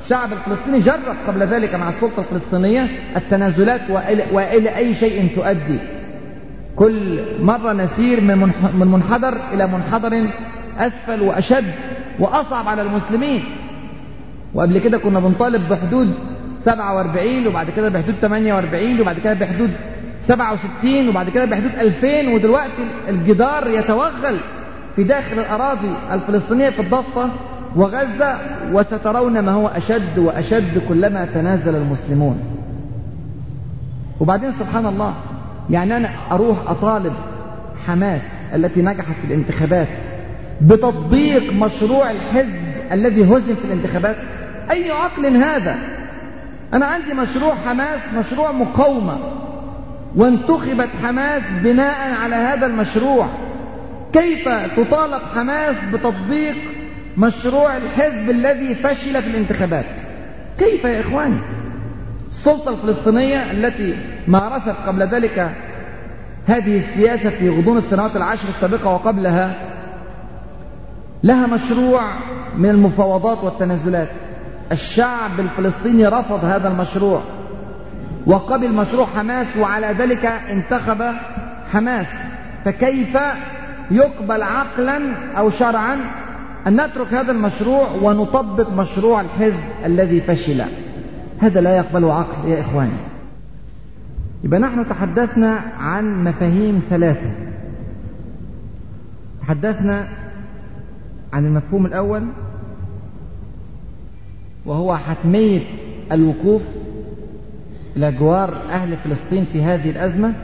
[0.03, 2.83] الشعب الفلسطيني جرب قبل ذلك مع السلطة الفلسطينية
[3.17, 3.81] التنازلات
[4.33, 5.79] وإلى أي شيء تؤدي.
[6.77, 10.11] كل مرة نسير من منحدر إلى منحدر
[10.79, 11.65] أسفل وأشد
[12.19, 13.43] وأصعب على المسلمين.
[14.55, 16.15] وقبل كده كنا بنطالب بحدود
[16.59, 19.71] 47 وبعد كده بحدود 48 وبعد كده بحدود
[20.23, 24.37] 67 وبعد كده بحدود 2000 ودلوقتي الجدار يتوغل
[24.97, 27.31] في داخل الأراضي الفلسطينية في الضفة
[27.77, 28.39] وغزة
[28.73, 32.39] وسترون ما هو أشد وأشد كلما تنازل المسلمون.
[34.21, 35.15] وبعدين سبحان الله
[35.71, 37.13] يعني أنا أروح أطالب
[37.87, 38.23] حماس
[38.55, 39.89] التي نجحت في الانتخابات
[40.61, 42.61] بتطبيق مشروع الحزب
[42.93, 44.17] الذي هزم في الانتخابات؟
[44.71, 45.79] أي عقل هذا؟
[46.75, 49.19] أنا عندي مشروع حماس مشروع مقاومة.
[50.17, 53.29] وانتخبت حماس بناء على هذا المشروع.
[54.13, 56.57] كيف تطالب حماس بتطبيق
[57.17, 59.87] مشروع الحزب الذي فشل في الانتخابات.
[60.59, 61.39] كيف يا إخواني؟
[62.31, 63.97] السلطة الفلسطينية التي
[64.29, 65.51] مارست قبل ذلك
[66.47, 69.55] هذه السياسة في غضون السنوات العشر السابقة وقبلها
[71.23, 72.03] لها مشروع
[72.57, 74.11] من المفاوضات والتنازلات.
[74.73, 77.23] الشعب الفلسطيني رفض هذا المشروع
[78.27, 81.03] وقبل مشروع حماس وعلى ذلك انتخب
[81.73, 82.07] حماس.
[82.65, 83.19] فكيف
[83.91, 85.01] يقبل عقلا
[85.39, 85.99] أو شرعا
[86.67, 90.63] أن نترك هذا المشروع ونطبق مشروع الحزب الذي فشل.
[91.39, 92.97] هذا لا يقبل عقل يا إخواني.
[94.45, 97.33] يبقى نحن تحدثنا عن مفاهيم ثلاثة.
[99.41, 100.09] تحدثنا
[101.33, 102.23] عن المفهوم الأول
[104.67, 105.61] وهو حتمية
[106.13, 106.63] الوقوف
[107.97, 110.35] إلى جوار أهل فلسطين في هذه الأزمة.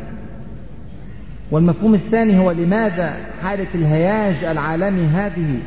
[1.51, 5.59] والمفهوم الثاني هو لماذا حالة الهياج العالمي هذه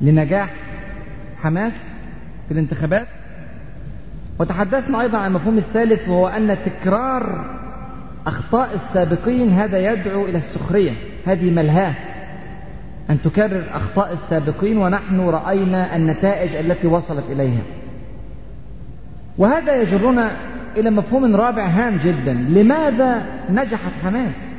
[0.00, 0.50] لنجاح
[1.42, 1.72] حماس
[2.48, 3.06] في الانتخابات.
[4.38, 7.44] وتحدثنا أيضا عن المفهوم الثالث وهو أن تكرار
[8.26, 10.92] أخطاء السابقين هذا يدعو إلى السخرية.
[11.26, 11.94] هذه ملهاة.
[13.10, 17.62] أن تكرر أخطاء السابقين ونحن رأينا النتائج التي وصلت إليها.
[19.38, 20.30] وهذا يجرنا
[20.76, 22.32] إلى مفهوم رابع هام جدا.
[22.32, 24.49] لماذا نجحت حماس؟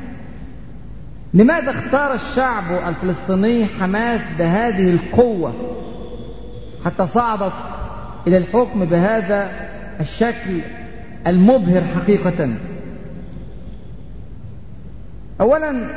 [1.34, 5.54] لماذا اختار الشعب الفلسطيني حماس بهذه القوة
[6.84, 7.52] حتى صعدت
[8.26, 9.50] إلى الحكم بهذا
[10.00, 10.60] الشكل
[11.26, 12.54] المبهر حقيقة؟
[15.40, 15.90] أولا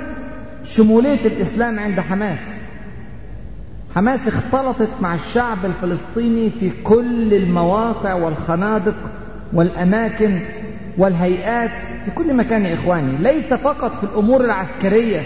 [0.63, 2.39] شمولية الإسلام عند حماس.
[3.95, 8.95] حماس اختلطت مع الشعب الفلسطيني في كل المواقع والخنادق
[9.53, 10.41] والأماكن
[10.97, 11.71] والهيئات
[12.05, 15.21] في كل مكان يا إخواني ليس فقط في الأمور العسكرية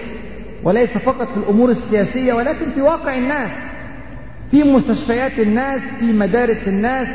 [0.63, 3.49] وليس فقط في الأمور السياسية ولكن في واقع الناس
[4.51, 7.07] في مستشفيات الناس في مدارس الناس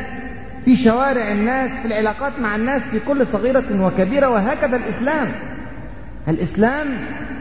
[0.65, 5.33] في شوارع الناس في العلاقات مع الناس في كل صغيرة وكبيرة وهكذا الإسلام.
[6.29, 6.87] الإسلام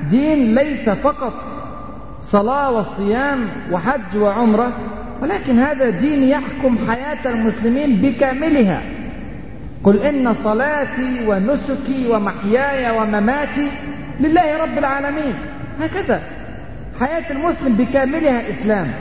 [0.10, 1.34] دين ليس فقط
[2.22, 4.74] صلاة وصيام وحج وعمرة
[5.22, 8.82] ولكن هذا دين يحكم حياة المسلمين بكاملها.
[9.84, 13.72] قل إن صلاتي ونسكي ومحياي ومماتي
[14.20, 15.36] لله رب العالمين.
[15.80, 16.22] هكذا.
[17.00, 18.94] حياة المسلم بكاملها إسلام.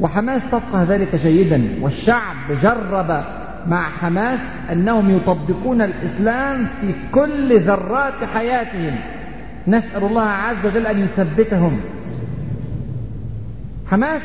[0.00, 1.78] وحماس تفقه ذلك جيدا.
[1.82, 3.24] والشعب جرب
[3.66, 4.40] مع حماس
[4.72, 8.98] أنهم يطبقون الإسلام في كل ذرات حياتهم.
[9.68, 11.80] نسأل الله عز وجل أن يثبتهم.
[13.90, 14.22] حماس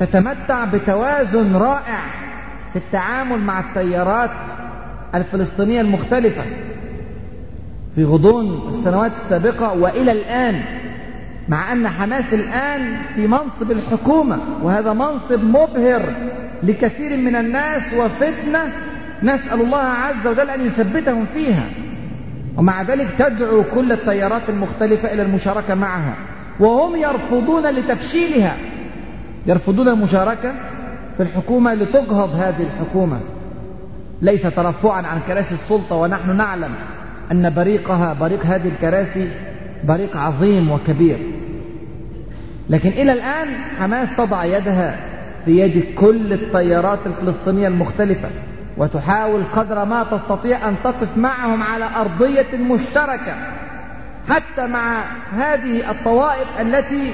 [0.00, 2.00] تتمتع بتوازن رائع
[2.72, 4.30] في التعامل مع التيارات
[5.14, 6.42] الفلسطينية المختلفة
[7.94, 10.62] في غضون السنوات السابقة وإلى الآن
[11.48, 16.14] مع أن حماس الآن في منصب الحكومة وهذا منصب مبهر
[16.62, 18.72] لكثير من الناس وفتنة
[19.22, 21.70] نسأل الله عز وجل أن يثبتهم فيها.
[22.56, 26.16] ومع ذلك تدعو كل التيارات المختلفة إلى المشاركة معها.
[26.60, 28.56] وهم يرفضون لتفشيلها.
[29.46, 30.52] يرفضون المشاركة
[31.16, 33.20] في الحكومة لتجهض هذه الحكومة.
[34.22, 36.74] ليس ترفعا عن كراسي السلطة ونحن نعلم
[37.32, 39.30] أن بريقها بريق هذه الكراسي
[39.84, 41.18] بريق عظيم وكبير.
[42.70, 43.48] لكن إلى الآن
[43.78, 44.96] حماس تضع يدها
[45.44, 48.28] في يد كل التيارات الفلسطينية المختلفة
[48.76, 53.34] وتحاول قدر ما تستطيع أن تقف معهم على أرضية مشتركة
[54.28, 57.12] حتى مع هذه الطوائف التي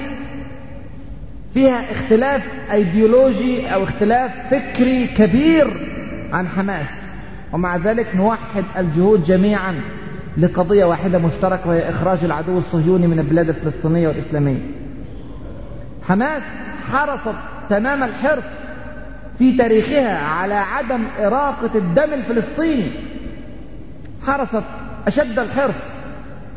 [1.53, 2.41] فيها اختلاف
[2.71, 5.95] أيديولوجي أو اختلاف فكري كبير
[6.35, 6.87] عن حماس.
[7.53, 9.81] ومع ذلك نوحد الجهود جميعا
[10.37, 14.61] لقضية واحدة مشتركة وهي إخراج العدو الصهيوني من البلاد الفلسطينية والإسلامية.
[16.07, 16.43] حماس
[16.91, 17.35] حرصت
[17.69, 18.43] تمام الحرص
[19.37, 22.91] في تاريخها على عدم إراقة الدم الفلسطيني.
[24.27, 24.63] حرصت
[25.07, 25.83] أشد الحرص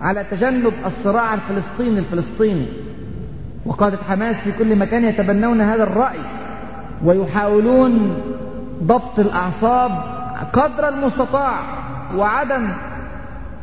[0.01, 2.67] على تجنب الصراع الفلسطيني الفلسطيني.
[3.67, 6.19] وقادة حماس في كل مكان يتبنون هذا الرأي
[7.05, 8.23] ويحاولون
[8.83, 9.91] ضبط الأعصاب
[10.53, 11.61] قدر المستطاع
[12.17, 12.75] وعدم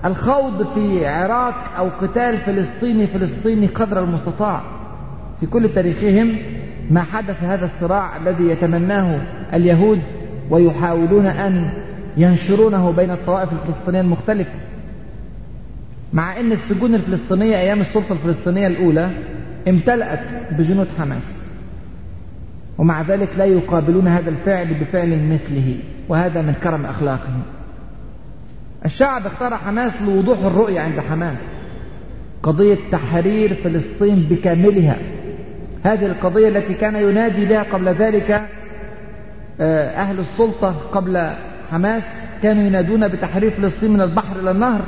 [0.06, 4.62] الخوض في عراق أو قتال فلسطيني فلسطيني قدر المستطاع.
[5.40, 6.38] في كل تاريخهم
[6.90, 9.22] ما حدث هذا الصراع الذي يتمناه
[9.54, 10.02] اليهود
[10.50, 11.74] ويحاولون أن
[12.18, 14.52] ينشرونه بين الطوائف الفلسطينية المختلفة.
[16.14, 19.12] مع أن السجون الفلسطينية أيام السلطة الفلسطينية الأولى
[19.68, 21.35] امتلأت بجنود حماس.
[22.78, 27.42] ومع ذلك لا يقابلون هذا الفعل بفعل مثله وهذا من كرم أخلاقهم.
[28.86, 31.40] الشعب اختار حماس لوضوح الرؤية عند حماس.
[32.44, 34.98] قضية تحرير فلسطين بكاملها.
[35.84, 38.32] هذه القضية التي كان ينادي بها قبل ذلك
[39.62, 41.34] آه، أهل السلطة قبل
[41.72, 42.04] حماس
[42.44, 44.82] كانوا ينادون بتحرير فلسطين من البحر إلى النهر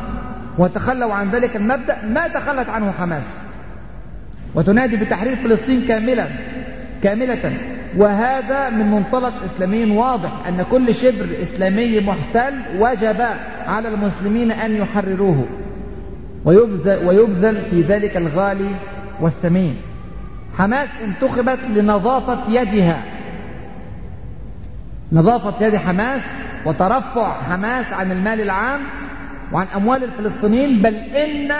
[0.57, 3.43] وتخلوا عن ذلك المبدأ ما تخلت عنه حماس.
[4.55, 6.27] وتنادي بتحرير فلسطين كاملا
[7.03, 7.76] كاملة.
[7.97, 13.21] وهذا من منطلق إسلامي واضح أن كل شبر إسلامي محتل وجب
[13.67, 15.45] على المسلمين أن يحرروه.
[16.45, 18.75] ويبذل, ويبذل في ذلك الغالي
[19.21, 19.75] والثمين.
[20.57, 23.03] حماس انتخبت لنظافة يدها.
[25.11, 26.21] نظافة يد حماس
[26.65, 28.81] وترفع حماس عن المال العام
[29.51, 31.51] وعن أموال الفلسطينيين بل إن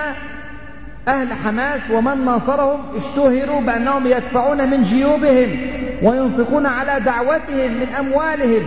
[1.08, 5.60] أهل حماس ومن ناصرهم اشتهروا بأنهم يدفعون من جيوبهم
[6.04, 8.64] وينفقون على دعوتهم من أموالهم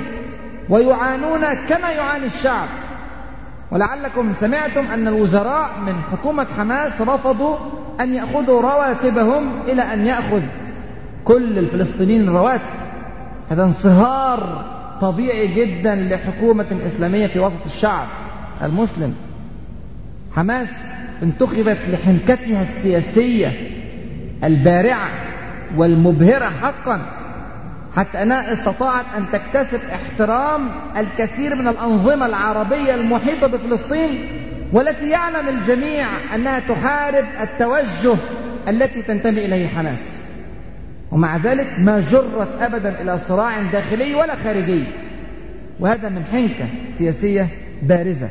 [0.69, 2.69] ويعانون كما يعاني الشعب.
[3.71, 7.57] ولعلكم سمعتم أن الوزراء من حكومة حماس رفضوا
[8.01, 10.43] أن يأخذوا رواتبهم إلى أن يأخذ
[11.25, 12.75] كل الفلسطينيين الرواتب
[13.51, 14.65] هذا انصهار
[15.01, 18.07] طبيعي جدا لحكومة إسلامية في وسط الشعب
[18.63, 19.15] المسلم.
[20.37, 20.69] حماس
[21.23, 23.53] انتخبت لحنكتها السياسية
[24.45, 25.09] البارعة
[25.77, 27.03] والمبهرة حقا
[27.97, 34.29] حتى أنها استطاعت أن تكتسب احترام الكثير من الأنظمة العربية المحيطة بفلسطين
[34.73, 38.19] والتي يعلم الجميع أنها تحارب التوجه
[38.69, 40.21] التي تنتمي إليه حماس.
[41.13, 44.85] ومع ذلك ما جرت أبدا إلى صراع داخلي ولا خارجي
[45.81, 46.67] وهذا من حنكة
[46.99, 47.49] سياسية
[47.83, 48.29] بارزة.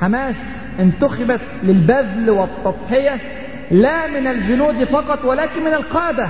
[0.00, 0.36] حماس
[0.80, 3.20] انتخبت للبذل والتضحية
[3.70, 6.28] لا من الجنود فقط ولكن من القادة.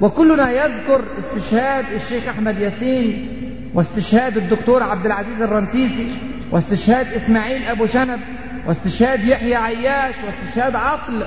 [0.00, 3.28] وكلنا يذكر استشهاد الشيخ أحمد ياسين
[3.74, 6.18] واستشهاد الدكتور عبد العزيز الرنتيسي
[6.50, 8.20] واستشهاد إسماعيل أبو شنب
[8.66, 11.24] واستشهاد يحيى عياش واستشهاد عقل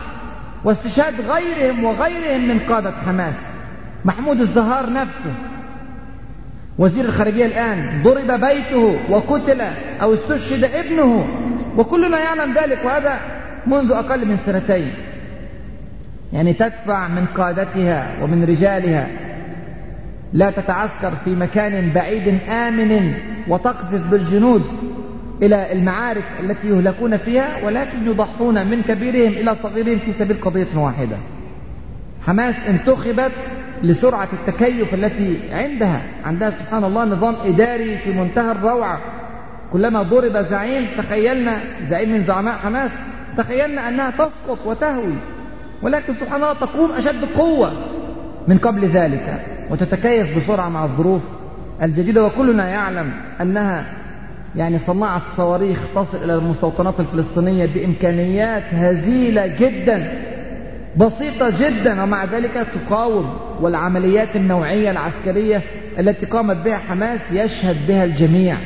[0.63, 3.35] واستشهاد غيرهم وغيرهم من قادة حماس.
[4.05, 5.33] محمود الزهار نفسه
[6.77, 9.61] وزير الخارجية الآن ضرب بيته وقتل
[10.01, 11.40] أو استشهد ابنه.
[11.77, 13.19] وكلنا يعلم ذلك وهذا
[13.67, 14.93] منذ أقل من سنتين.
[16.33, 19.07] يعني تدفع من قادتها ومن رجالها.
[20.33, 23.13] لا تتعسكر في مكان بعيد آمن
[23.47, 24.63] وتقذف بالجنود
[25.41, 31.17] إلى المعارك التي يهلكون فيها ولكن يضحون من كبيرهم إلى صغيرهم في سبيل قضية واحدة.
[32.27, 33.31] حماس انتخبت
[33.83, 36.01] لسرعة التكيف التي عندها.
[36.25, 39.01] عندها سبحان الله نظام إداري في منتهى الروعة.
[39.73, 42.91] كلما ضرب زعيم تخيلنا زعيم من زعماء حماس
[43.37, 45.13] تخيلنا أنها تسقط وتهوي.
[45.83, 47.71] ولكن سبحان الله تقوم أشد قوة
[48.47, 51.21] من قبل ذلك وتتكيف بسرعة مع الظروف
[51.83, 52.25] الجديدة.
[52.25, 53.85] وكلنا يعلم أنها
[54.55, 60.11] يعني صنعت صواريخ تصل إلى المستوطنات الفلسطينية بإمكانيات هزيلة جدا
[60.97, 65.61] بسيطة جدا ومع ذلك تقاوم والعمليات النوعية العسكرية
[65.99, 68.57] التي قامت بها حماس يشهد بها الجميع.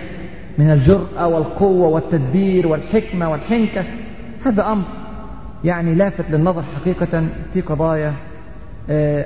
[0.58, 3.84] من الجرأة والقوة والتدبير والحكمة والحنكة.
[4.46, 4.84] هذا أمر
[5.64, 8.14] يعني لافت للنظر حقيقة في قضايا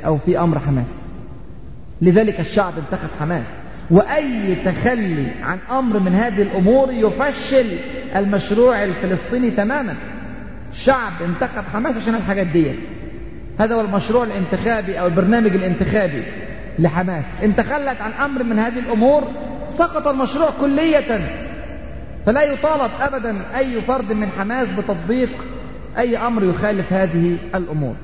[0.06, 0.88] أو في أمر حماس.
[2.02, 3.48] لذلك الشعب انتخب حماس.
[3.92, 7.78] وأي تخلي عن أمر من هذه الأمور يفشل
[8.16, 9.96] المشروع الفلسطيني تماما.
[10.72, 12.80] الشعب انتخب حماس عشان الحاجات ديت.
[13.60, 16.24] هذا هو المشروع الانتخابي أو البرنامج الانتخابي.
[16.80, 17.26] لحماس.
[17.44, 19.24] ان تخلت عن أمر من هذه الأمور
[19.68, 21.30] سقط المشروع كلية.
[22.26, 25.30] فلا يطالب أبدا أي فرد من حماس بتطبيق
[25.98, 27.96] أي أمر يخالف هذه الأمور.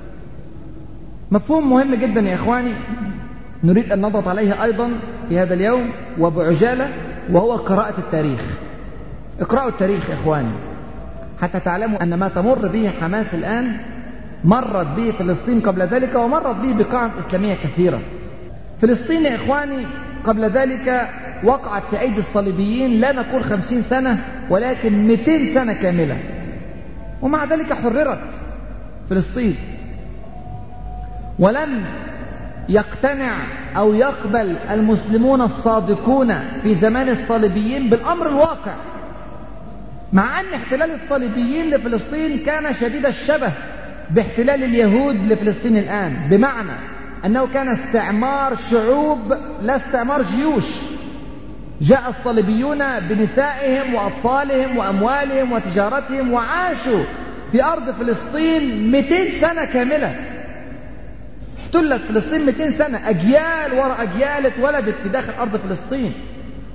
[1.31, 2.75] مفهوم مهم جدا يا إخواني
[3.63, 4.89] نريد أن نضغط عليه أيضا
[5.29, 6.89] في هذا اليوم وبعجالة
[7.31, 8.41] وهو قراءة التاريخ.
[9.39, 10.51] اقرأوا التاريخ يا إخواني
[11.41, 13.77] حتى تعلموا أن ما تمر به حماس الآن
[14.43, 18.01] مرت به فلسطين قبل ذلك ومرت به بقاع إسلامية كثيرة.
[18.81, 19.85] فلسطين يا إخواني
[20.25, 21.09] قبل ذلك
[21.43, 26.17] وقعت في أيدي الصليبيين لا نقول خمسين سنة ولكن مئتين سنة كاملة.
[27.21, 28.29] ومع ذلك حررت
[29.09, 29.55] فلسطين.
[31.39, 31.85] ولم
[32.69, 33.47] يقتنع
[33.77, 38.75] أو يقبل المسلمون الصادقون في زمان الصليبيين بالأمر الواقع
[40.13, 43.51] مع أن احتلال الصليبيين لفلسطين كان شديد الشبه
[44.09, 46.29] باحتلال اليهود لفلسطين الآن.
[46.29, 46.94] بمعنى
[47.25, 50.65] أنه كان استعمار شعوب لا استعمار جيوش.
[51.81, 57.03] جاء الصليبيون بنسائهم وأطفالهم وأموالهم وتجارتهم وعاشوا
[57.51, 60.15] في أرض فلسطين 200 سنة كاملة.
[61.59, 66.13] احتلت فلسطين 200 سنة أجيال وراء أجيال اتولدت في داخل أرض فلسطين.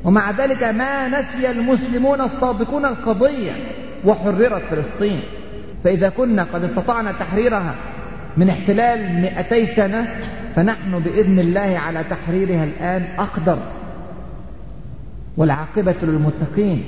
[0.05, 3.53] ومع ذلك ما نسي المسلمون الصادقون القضية
[4.05, 5.21] وحررت فلسطين.
[5.85, 7.75] فإذا كنا قد استطعنا تحريرها
[8.37, 10.21] من احتلال 200 سنة
[10.57, 13.59] فنحن بإذن الله على تحريرها الآن أقدر.
[15.37, 16.85] والعاقبة للمتقين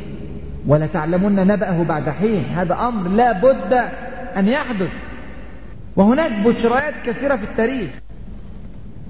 [0.66, 2.44] ولتعلمن نبأه بعد حين.
[2.44, 3.72] هذا أمر لا بد
[4.36, 4.92] أن يحدث.
[5.96, 7.90] وهناك بشريات كثيرة في التاريخ.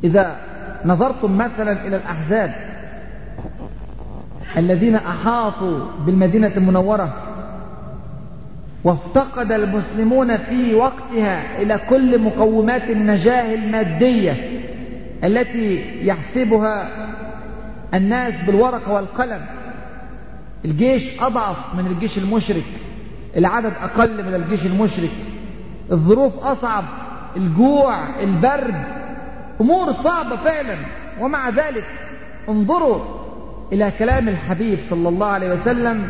[0.05, 0.37] إذا
[0.85, 2.55] نظرتم مثلا إلى الأحزاب
[4.57, 7.15] الذين أحاطوا بالمدينة المنورة
[8.85, 14.61] وافتقد المسلمون في وقتها إلى كل مقومات النجاة المادية
[15.25, 16.89] التي يحسبها
[17.95, 19.47] الناس بالورقة والقلم.
[20.65, 22.65] الجيش أضعف من الجيش المشرك
[23.37, 25.11] العدد أقل من الجيش المشرك
[25.93, 26.85] الظروف أصعب
[27.37, 28.85] الجوع البرد
[29.61, 30.79] أمور صعبة فعلا.
[31.21, 31.85] ومع ذلك
[32.49, 33.01] انظروا
[33.73, 36.09] إلى كلام الحبيب صلى الله عليه وسلم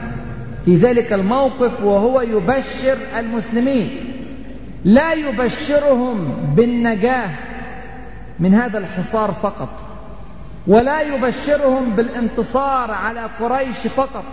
[0.65, 4.13] في ذلك الموقف وهو يبشر المسلمين.
[4.85, 7.31] لا يبشرهم بالنجاة
[8.41, 9.69] من هذا الحصار فقط
[10.67, 14.25] ولا يبشرهم بالانتصار على قريش فقط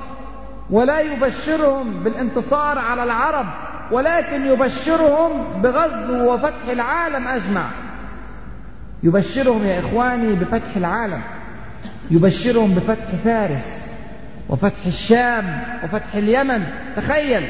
[0.69, 3.45] ولا يبشرهم بالانتصار على العرب
[3.91, 7.69] ولكن يبشرهم بغزو وفتح العالم أجمع.
[9.03, 11.21] يبشرهم يا إخواني بفتح العالم
[12.11, 13.88] يبشرهم بفتح فارس.
[14.49, 16.63] وفتح الشام وفتح اليمن.
[16.95, 17.43] تخيل.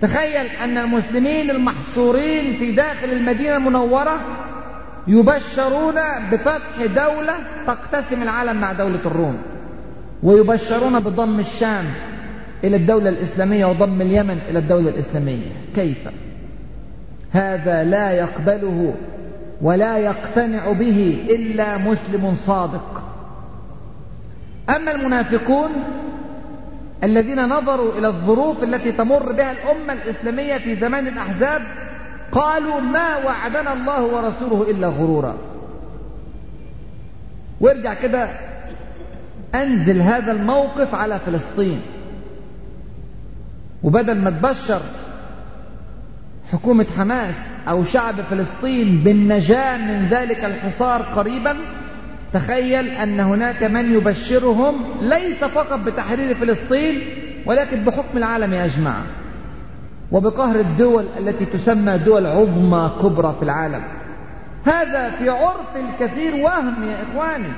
[0.00, 4.20] تخيل أن المسلمين المحصورين في داخل المدينة المنورة
[5.06, 5.94] يبشرون
[6.32, 7.34] بفتح دولة
[7.66, 9.38] تقتسم العالم مع دولة الروم
[10.22, 11.84] ويبشرون بضم الشام
[12.64, 15.52] إلى الدولة الإسلامية وضم اليمن إلى الدولة الإسلامية.
[15.74, 16.08] كيف؟
[17.32, 18.94] هذا لا يقبله
[19.62, 23.07] ولا يقتنع به إلا مسلم صادق.
[24.68, 25.70] أما المنافقون
[27.04, 31.62] الذين نظروا إلى الظروف التي تمر بها الأمة الإسلامية في زمان الأحزاب
[32.32, 35.36] قالوا ما وعدنا الله ورسوله إلا غرورا.
[37.60, 38.30] وارجع كده
[39.54, 41.80] أنزل هذا الموقف على فلسطين.
[43.82, 44.80] وبدل ما تبشر
[46.52, 47.34] حكومة حماس
[47.68, 51.56] أو شعب فلسطين بالنجاة من ذلك الحصار قريبا
[52.32, 57.00] تخيل أن هناك من يبشرهم ليس فقط بتحرير فلسطين
[57.46, 58.94] ولكن بحكم العالم أجمع
[60.12, 63.82] وبقهر الدول التي تسمى دول عظمى كبرى في العالم.
[64.64, 67.52] هذا في عرف الكثير وهم يا إخواني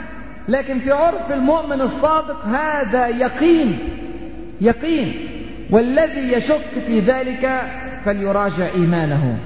[0.48, 3.78] لكن في عرف المؤمن الصادق هذا يقين
[4.60, 5.14] يقين.
[5.70, 7.62] والذي يشك في ذلك
[8.04, 9.38] فليراجع إيمانه.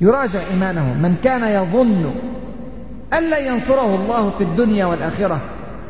[0.00, 0.94] يراجع إيمانه.
[0.94, 2.14] من كان يظن
[3.12, 5.40] أن لن ينصره الله في الدنيا والآخرة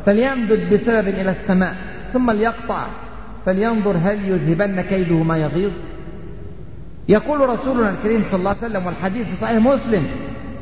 [0.07, 1.75] فليمدد بسبب إلى السماء
[2.13, 2.87] ثم ليقطع
[3.47, 5.73] فلينظر هل يذهبن كيده ما يغيظ.
[7.09, 10.07] يقول رسولنا الكريم صلى الله عليه وسلم والحديث في صحيح مسلم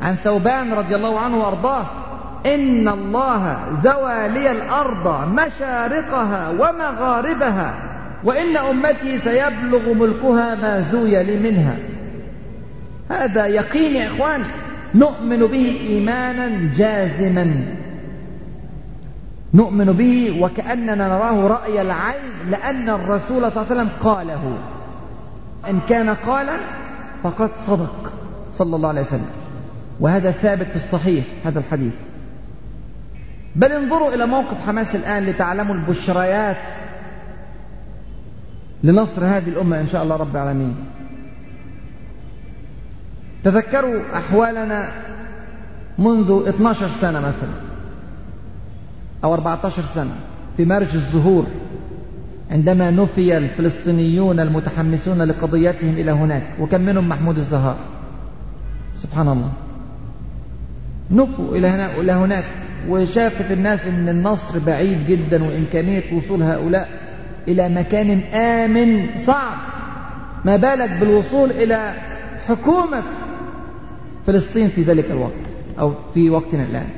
[0.03, 1.87] عن ثوبان رضي الله عنه وأرضاه
[2.47, 7.75] إن الله زوى لي الأرض مشارقها ومغاربها
[8.25, 11.77] وإن أمتي سيبلغ ملكها ما زوي لي منها.
[13.11, 14.45] هذا يقين يا إخواني.
[14.95, 17.65] نؤمن به إيمانا جازما.
[19.55, 24.59] نؤمن به وكأننا نراه رأي العين لأن الرسول صلى الله عليه وسلم قاله.
[25.71, 26.57] إن كان قالا
[27.23, 28.13] فقد صدق
[28.53, 29.31] صلى الله عليه وسلم.
[30.01, 31.95] وهذا ثابت في الصحيح هذا الحديث.
[33.57, 36.67] بل انظروا إلى موقف حماس الآن لتعلموا البشريات
[38.83, 40.77] لنصر هذه الأمة إن شاء الله رب العالمين.
[43.45, 44.91] تذكروا أحوالنا
[45.99, 47.55] منذ 12 سنة مثلا
[49.25, 50.15] أو 14 سنة
[50.57, 51.47] في مرج الزهور
[52.51, 57.77] عندما نفي الفلسطينيون المتحمسون لقضيتهم إلى هناك وكم منهم محمود الزهار؟
[58.95, 59.53] سبحان الله.
[61.11, 62.45] نفوا إلى هنا إلى هناك
[62.89, 66.89] وشافت الناس أن النصر بعيد جدا وإمكانية وصول هؤلاء
[67.49, 69.57] إلى مكان آمن صعب
[70.45, 71.95] ما بالك بالوصول إلى
[72.47, 73.03] حكومة
[74.27, 75.47] فلسطين في ذلك الوقت
[75.79, 76.89] أو في وقتنا الآن.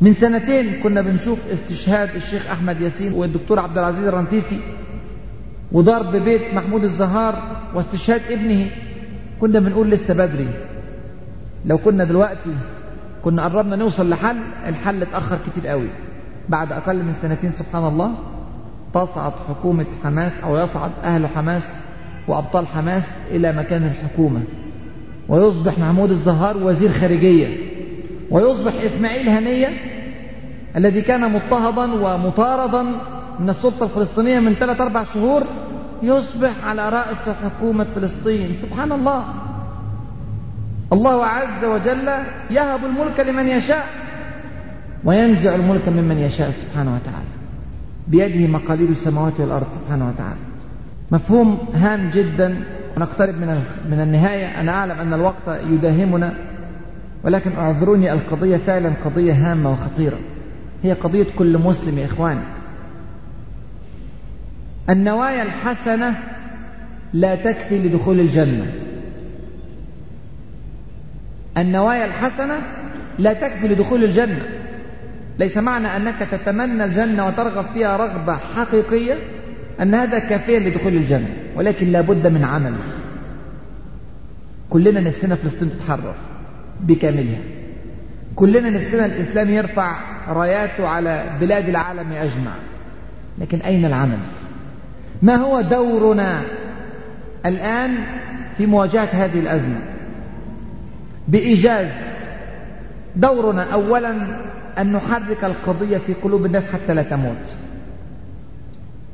[0.00, 4.60] من سنتين كنا بنشوف استشهاد الشيخ أحمد ياسين والدكتور عبد العزيز الرنتيسي
[5.72, 7.42] وضرب بيت محمود الزهار
[7.74, 8.70] واستشهاد ابنه.
[9.40, 10.48] كنا بنقول لسه بدري.
[11.66, 12.54] لو كنا دلوقتي
[13.22, 15.88] كنا قربنا نوصل لحل الحل اتأخر كتير قوي.
[16.48, 18.14] بعد أقل من سنتين سبحان الله
[18.94, 21.62] تصعد حكومة حماس أو يصعد أهل حماس
[22.28, 24.42] وأبطال حماس إلى مكان الحكومة.
[25.32, 27.48] ويصبح محمود الزهار وزير خارجية.
[28.30, 29.68] ويصبح إسماعيل هنية
[30.76, 32.82] الذي كان مضطهدا ومطاردا
[33.40, 35.42] من السلطة الفلسطينية من ثلاث أربع شهور
[36.02, 38.52] يصبح على رأس حكومة فلسطين.
[38.52, 39.24] سبحان الله.
[40.92, 42.08] الله عز وجل
[42.50, 43.86] يهب الملك لمن يشاء
[45.04, 47.32] وينزع الملك ممن يشاء سبحانه وتعالى.
[48.08, 50.40] بيده مقاليد السماوات والأرض سبحانه وتعالى.
[51.10, 52.81] مفهوم هام جدا.
[52.98, 54.60] نقترب من من النهاية.
[54.60, 56.34] أنا أعلم أن الوقت يداهمنا
[57.24, 60.18] ولكن أعذروني القضية فعلا قضية هامة وخطيرة.
[60.82, 62.40] هي قضية كل مسلم يا إخواني
[64.90, 66.18] النوايا الحسنة
[67.12, 68.72] لا تكفي لدخول الجنة.
[71.58, 72.58] النوايا الحسنة
[73.18, 74.42] لا تكفي لدخول الجنة.
[75.38, 79.14] ليس معنى أنك تتمنى الجنة وترغب فيها رغبة حقيقية.
[79.80, 82.72] أن هذا كافيا لدخول الجنة ولكن لا بد من عمل.
[84.70, 86.14] كلنا نفسنا فلسطين تتحرر
[86.80, 87.40] بكاملها.
[88.34, 89.96] كلنا نفسنا الإسلام يرفع
[90.28, 92.52] راياته على بلاد العالم أجمع.
[93.38, 94.18] لكن أين العمل؟
[95.22, 96.42] ما هو دورنا
[97.46, 97.94] الآن
[98.56, 99.80] في مواجهة هذه الأزمة؟
[101.28, 101.88] بإيجاز
[103.16, 104.14] دورنا أولا
[104.78, 107.56] أن نحرك القضية في قلوب الناس حتى لا تموت.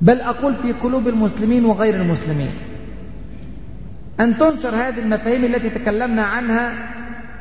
[0.01, 2.53] بل أقول في قلوب المسلمين وغير المسلمين.
[4.21, 6.73] أن تنشر هذه المفاهيم التي تكلمنا عنها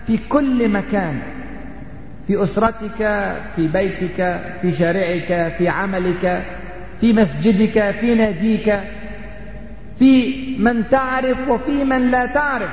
[0.08, 1.22] في كل مكان
[2.28, 2.98] في أسرتك
[3.56, 6.44] في بيتك في شارعك في عملك
[7.02, 8.80] في مسجدك في ناديك
[10.00, 12.70] في من تعرف وفي من لا تعرف.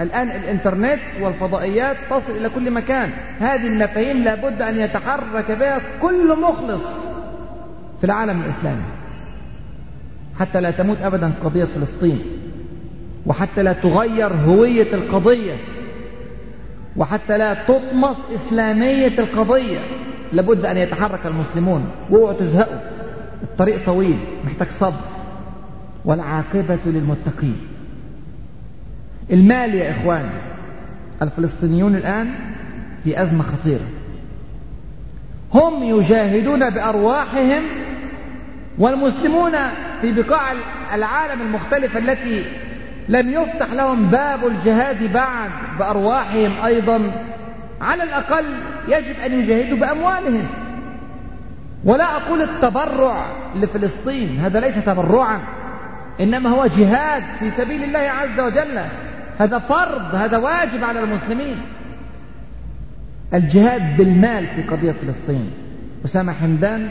[0.00, 3.10] الآن الإنترنت والفضائيات تصل إلى كل مكان.
[3.38, 7.15] هذه المفاهيم لابد أن يتحرك بها كل مخلص.
[7.98, 8.82] في العالم الإسلامي.
[10.38, 12.20] حتى لا تموت أبدا قضية فلسطين.
[13.26, 15.56] وحتى لا تغير هوية القضية.
[16.96, 19.78] وحتى لا تطمس إسلامية القضية.
[20.32, 22.80] لابد أن يتحرك المسلمون واوعوا تزهقوا
[23.42, 25.00] الطريق طويل محتاج صبر.
[26.04, 27.56] والعاقبة للمتقين.
[29.30, 30.30] المال يا إخوان
[31.22, 32.34] الفلسطينيون الآن
[33.04, 33.86] في أزمة خطيرة.
[35.54, 37.62] هم يجاهدون بأرواحهم
[38.78, 39.52] والمسلمون
[40.00, 40.52] في بقاع
[40.94, 42.44] العالم المختلفة التي
[43.08, 47.12] لم يفتح لهم باب الجهاد بعد بأرواحهم أيضا.
[47.80, 48.44] على الأقل
[48.88, 50.46] يجب أن يجاهدوا بأموالهم.
[51.84, 55.40] ولا أقول التبرع لفلسطين هذا ليس تبرعا
[56.20, 58.80] إنما هو جهاد في سبيل الله عز وجل.
[59.38, 61.62] هذا فرض هذا واجب على المسلمين.
[63.34, 65.50] الجهاد بالمال في قضية فلسطين.
[66.04, 66.88] أسامة حمدان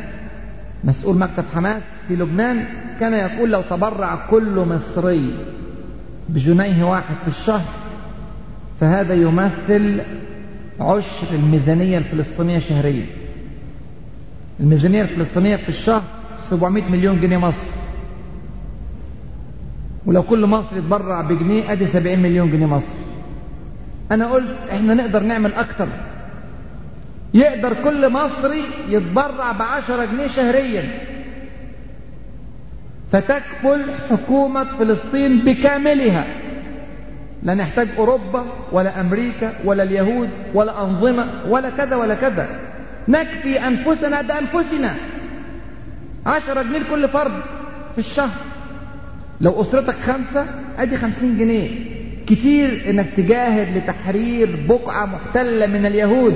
[0.84, 2.66] مسؤول مكتب حماس في لبنان
[3.00, 5.46] كان يقول لو تبرع كل مصري
[6.30, 7.70] بجنيه واحد في الشهر
[8.80, 10.02] فهذا يمثل
[10.80, 13.06] عشر الميزانية الفلسطينية شهريا.
[14.60, 16.04] الميزانية الفلسطينية في الشهر
[16.50, 17.70] 700 مليون جنيه مصري.
[20.06, 23.00] ولو كل مصري يتبرع بجنيه أدي 70 مليون جنيه مصري.
[24.12, 25.88] أنا قلت إحنا نقدر نعمل أكتر.
[27.36, 30.84] يقدر كل مصري يتبرع بعشرة جنيه شهريا.
[33.12, 36.26] فتكفل حكومة فلسطين بكاملها.
[37.44, 42.60] لا نحتاج أوروبا ولا أمريكا ولا اليهود ولا أنظمة ولا كذا ولا كذا.
[43.08, 44.96] نكفي أنفسنا بأنفسنا.
[46.26, 47.42] عشرة جنيه لكل فرد
[47.94, 48.42] في الشهر.
[49.42, 50.46] لو أسرتك خمسة
[50.78, 51.70] أدي خمسين جنيه.
[52.26, 56.36] كتير إنك تجاهد لتحرير بقعة محتلة من اليهود.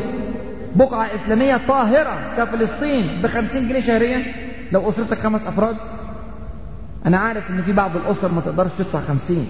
[0.76, 4.34] بقعة إسلامية طاهرة كفلسطين بخمسين جنيه شهريا.
[4.72, 5.76] لو أسرتك خمس أفراد
[7.06, 9.48] أنا عارف إن في بعض الأسر ما تقدرش تدفع خمسين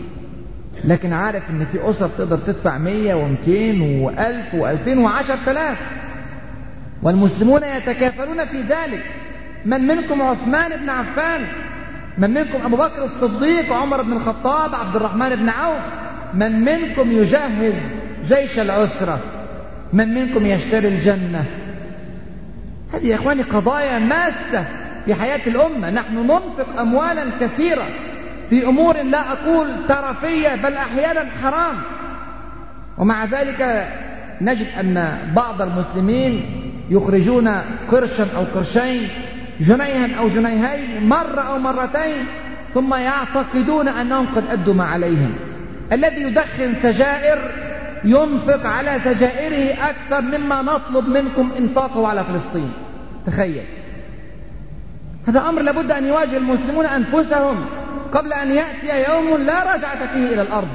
[0.86, 5.78] لكن عارف إن في أسر تقدر تدفع مية ومتين وألف وألفين وعشر تلاف
[7.04, 9.04] والمسلمون يتكافلون في ذلك.
[9.66, 11.42] من منكم عثمان بن عفان؟
[12.18, 15.82] من منكم أبو بكر الصديق وعمر بن الخطاب عبد الرحمن بن عوف؟
[16.34, 17.74] من منكم يجهز
[18.24, 19.20] جيش العسرة؟
[19.94, 21.46] من منكم يشتري الجنة؟
[22.94, 24.66] هذه يا إخواني قضايا ماسة
[25.06, 25.90] في حياة الأمة.
[25.90, 27.88] نحن ننفق أموالا كثيرة
[28.50, 31.76] في أمور لا أقول ترفية بل أحيانا حرام.
[32.98, 33.88] ومع ذلك
[34.42, 36.46] نجد أن بعض المسلمين
[36.90, 37.48] يخرجون
[37.92, 39.10] قرشا أو قرشين
[39.60, 42.26] جنيها أو جنيهين مرة أو مرتين
[42.74, 45.36] ثم يعتقدون أنهم قد أدوا ما عليهم.
[45.92, 47.69] الذي يدخن سجائر
[48.04, 52.72] ينفق على سجائره أكثر مما نطلب منكم إنفاقه على فلسطين.
[53.26, 53.64] تخيل.
[55.28, 57.66] هذا أمر لابد أن يواجه المسلمون أنفسهم
[58.12, 60.68] قبل أن يأتي يوم لا رجعة فيه إلى الأرض.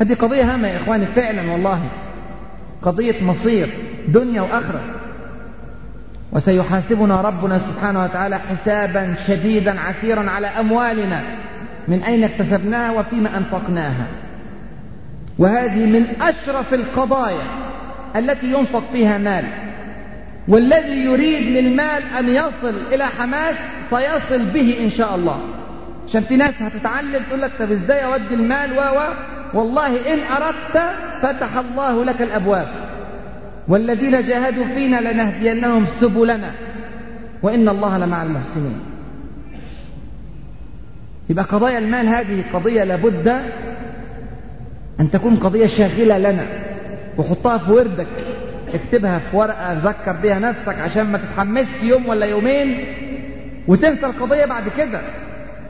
[0.00, 1.80] هذه قضية هامة يا إخواني فعلا والله.
[2.82, 3.68] قضية مصير
[4.08, 4.80] دنيا وآخرة.
[6.32, 11.22] وسيحاسبنا ربنا سبحانه وتعالى حسابا شديدا عسيرا على أموالنا
[11.88, 14.06] من أين اكتسبناها وفيما أنفقناها.
[15.38, 17.46] وهذه من أشرف القضايا
[18.16, 19.44] التي ينفق فيها مال.
[20.48, 23.56] والذي يريد للمال أن يصل إلى حماس
[23.90, 25.40] سيصل به إن شاء الله.
[26.08, 29.00] عشان في ناس هتتعلم تقول لك طب إزاي أودي المال و و.
[29.58, 32.68] والله إن أردت فتح الله لك الأبواب.
[33.68, 36.54] والذين جاهدوا فينا لنهدينهم سبلنا.
[37.42, 38.80] وإن الله لمع المحسنين.
[41.30, 43.42] يبقى قضايا المال هذه قضية لابد
[45.00, 46.46] أن تكون قضية شاغلة لنا.
[47.18, 48.06] وحطها في وردك.
[48.74, 52.84] اكتبها في ورقة ذكر بها نفسك عشان ما تتحمسش يوم ولا يومين.
[53.68, 55.00] وتنسى القضية بعد كده.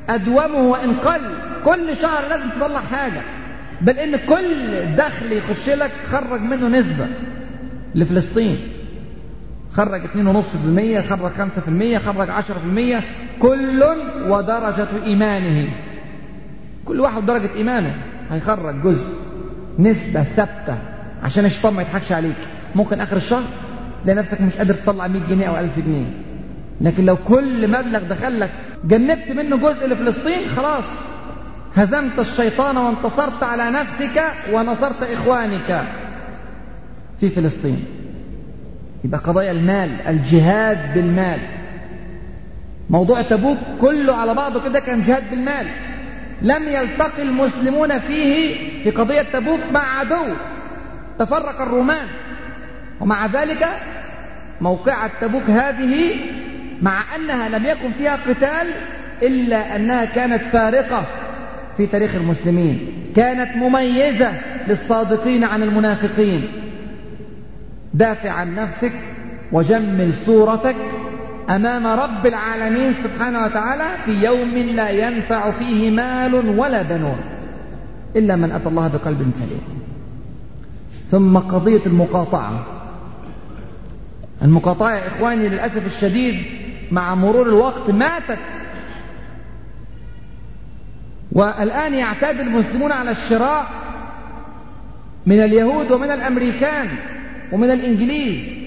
[0.09, 1.39] أدومه وإن قل.
[1.64, 3.22] كل شهر لازم تطلع حاجة.
[3.81, 7.07] بل إن كل دخل يخش لك خرج منه نسبة
[7.95, 8.59] لفلسطين.
[9.72, 13.03] خرج 2.5% خرج 5% خرج 10%
[13.39, 13.85] كل
[14.29, 15.68] ودرجة إيمانه.
[16.85, 17.95] كل واحد درجة إيمانه.
[18.31, 19.07] هيخرج جزء
[19.79, 20.79] نسبة ثابتة
[21.22, 22.37] عشان الشيطان ما يضحكش عليك.
[22.74, 23.45] ممكن آخر الشهر
[24.03, 26.07] تلاقي نفسك مش قادر تطلع 100 جنيه أو 1000 جنيه.
[26.81, 28.51] لكن لو كل مبلغ دخل لك
[28.85, 30.85] جنبت منه جزء لفلسطين خلاص.
[31.74, 34.22] هزمت الشيطان وانتصرت على نفسك
[34.53, 35.85] ونصرت إخوانك
[37.20, 37.85] في فلسطين.
[39.05, 41.41] يبقى قضايا المال الجهاد بالمال.
[42.91, 45.66] موضوع تبوك كله على بعضه كده كان جهاد بالمال.
[46.43, 50.24] لم يلتقي المسلمون فيه في قضية تبوك مع عدو.
[51.18, 52.07] تفرق الرومان.
[53.01, 53.68] ومع ذلك
[54.61, 56.14] موقعة تبوك هذه
[56.82, 58.75] مع أنها لم يكن فيها قتال
[59.22, 61.07] إلا أنها كانت فارقة
[61.76, 62.92] في تاريخ المسلمين.
[63.17, 64.33] كانت مميزة
[64.68, 66.63] للصادقين عن المنافقين.
[67.95, 68.92] دافع عن نفسك
[69.53, 70.76] وجمل صورتك
[71.51, 77.21] أمام رب العالمين سبحانه وتعالى في يوم لا ينفع فيه مال ولا بنون
[78.17, 79.61] إلا من أتى الله بقلب سليم.
[81.11, 82.67] ثم قضية المقاطعة.
[84.43, 86.45] المقاطعة يا إخواني للأسف الشديد
[86.91, 88.39] مع مرور الوقت ماتت.
[91.33, 93.67] والآن يعتاد المسلمون على الشراء
[95.27, 96.99] من اليهود ومن الأمريكان
[97.53, 98.66] ومن الإنجليز.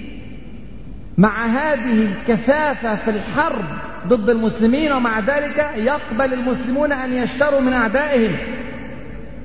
[1.19, 3.65] مع هذه الكثافة في الحرب
[4.07, 8.35] ضد المسلمين ومع ذلك يقبل المسلمون أن يشتروا من أعدائهم.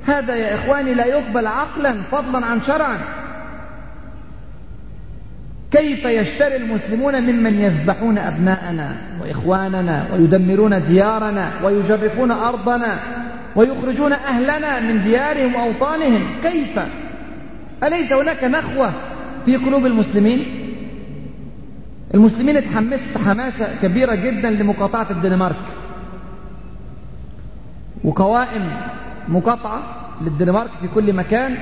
[0.07, 2.99] هذا يا إخواني لا يقبل عقلا فضلا عن شرعا.
[5.71, 12.99] كيف يشتري المسلمون ممن يذبحون أبناءنا وإخواننا ويدمرون ديارنا ويجرفون أرضنا
[13.57, 16.81] ويخرجون أهلنا من ديارهم وأوطانهم؟ كيف؟
[17.85, 18.93] أليس هناك نخوة
[19.45, 20.64] في قلوب المسلمين؟
[22.15, 25.65] المسلمين اتحمست حماسة كبيرة جدا لمقاطعة الدنمارك.
[28.05, 28.71] وقوائم
[29.29, 29.83] مقاطعة
[30.23, 31.57] للدنمارك في كل مكان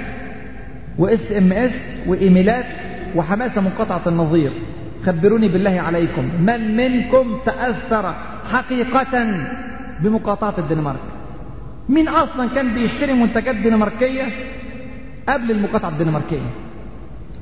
[0.99, 2.67] و SMS وإيميلات
[3.17, 4.53] وحماسة منقطعة النظير.
[5.07, 6.25] خبروني بالله عليكم.
[6.47, 8.15] من منكم تأثر
[8.53, 9.15] حقيقة
[10.01, 11.01] بمقاطعة الدنمارك؟
[11.89, 14.27] مين أصلا كان بيشتري منتجات دنماركية
[15.29, 16.51] قبل المقاطعة الدنماركية؟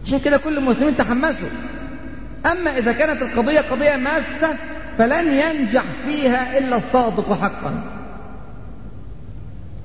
[0.06, 1.48] عشان كده كل المسلمين تحمسوا.
[2.46, 4.56] أما إذا كانت القضية قضية ماسة
[4.98, 7.82] فلن ينجح فيها إلا الصادق حقا.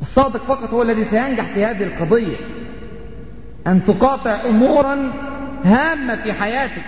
[0.01, 2.35] الصادق فقط هو الذي سينجح في هذه القضية.
[3.67, 5.11] أن تقاطع أمورا
[5.63, 6.85] هامة في حياتك.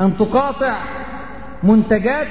[0.00, 0.78] أن تقاطع
[1.62, 2.28] منتجات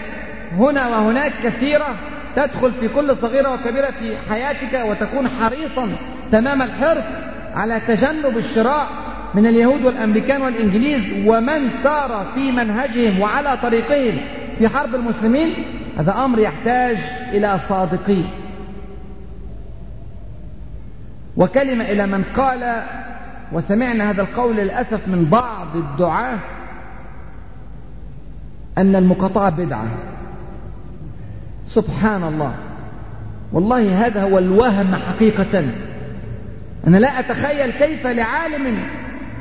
[0.52, 1.96] هنا وهناك كثيرة
[2.36, 5.96] تدخل في كل صغيرة وكبيرة في حياتك وتكون حريصا
[6.32, 7.06] تمام الحرص
[7.54, 8.88] على تجنب الشراء.
[9.34, 14.18] من اليهود والأمريكان والإنجليز ومن سار في منهجهم وعلى طريقهم
[14.58, 15.48] في حرب المسلمين
[15.98, 16.98] هذا أمر يحتاج
[17.34, 18.30] إلى صادقين.
[21.38, 22.84] وكلمة إلى من قال
[23.52, 26.40] وسمعنا هذا القول للأسف من بعض الدعاة
[28.78, 29.88] أن المقاطعة بدعة.
[31.68, 32.56] سبحان الله.
[33.54, 35.74] والله هذا هو الوهم حقيقة.
[36.88, 38.78] أنا لا أتخيل كيف لعالم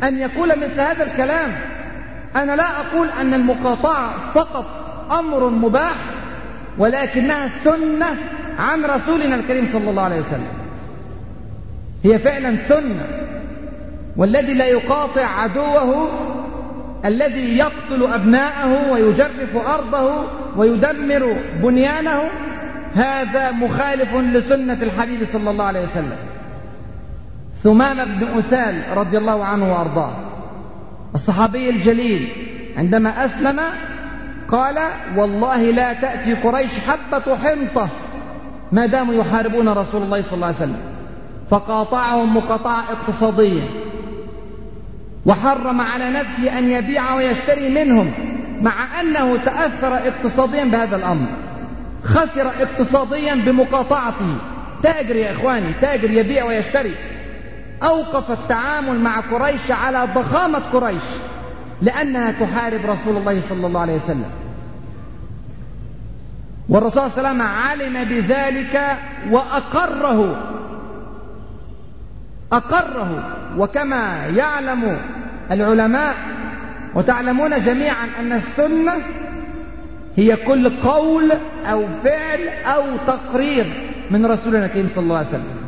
[0.03, 1.61] أن يقول مثل هذا الكلام.
[2.37, 4.67] أنا لا أقول أن المقاطعة فقط
[5.11, 5.97] أمر مباح
[6.79, 8.07] ولكنها سنة
[8.59, 10.53] عن رسولنا الكريم صلى الله عليه وسلم.
[12.05, 13.07] هي فعلا سنة
[14.17, 16.11] والذي لا يقاطع عدوه
[17.05, 20.25] الذي يقتل أبناءه ويجرف أرضه
[20.57, 22.21] ويدمر بنيانه
[22.95, 26.30] هذا مخالف لسنة الحبيب صلى الله عليه وسلم.
[27.63, 30.13] ثمام بن أثال رضي الله عنه وأرضاه.
[31.15, 32.29] الصحابي الجليل
[32.77, 33.61] عندما أسلم
[34.49, 34.79] قال
[35.17, 37.89] والله لا تأتي قريش حبة حنطة.
[38.73, 40.81] ما داموا يحاربون رسول الله صلى الله عليه وسلم.
[41.51, 43.63] فقاطعهم مقاطعة اقتصادية.
[45.27, 48.13] وحرم على نفسه أن يبيع ويشتري منهم
[48.63, 51.29] مع أنه تأثر اقتصاديا بهذا الأمر.
[52.05, 54.37] خسر اقتصاديا بمقاطعته.
[54.83, 56.95] تاجر يا إخواني تاجر يبيع ويشتري.
[57.83, 61.03] أوقف التعامل مع قريش على ضخامة قريش
[61.83, 64.31] لأنها تحارب رسول الله صلى الله عليه وسلم.
[66.69, 68.99] والرسول صلى الله عليه وسلم علم بذلك
[69.31, 70.37] وأقره
[72.53, 73.37] أقره.
[73.59, 74.99] وكما يعلم
[75.51, 76.15] العلماء
[76.95, 78.95] وتعلمون جميعا أن السنة
[80.17, 81.33] هي كل قول
[81.65, 85.60] أو فعل أو تقرير من رسولنا الكريم صلى الله عليه وسلم.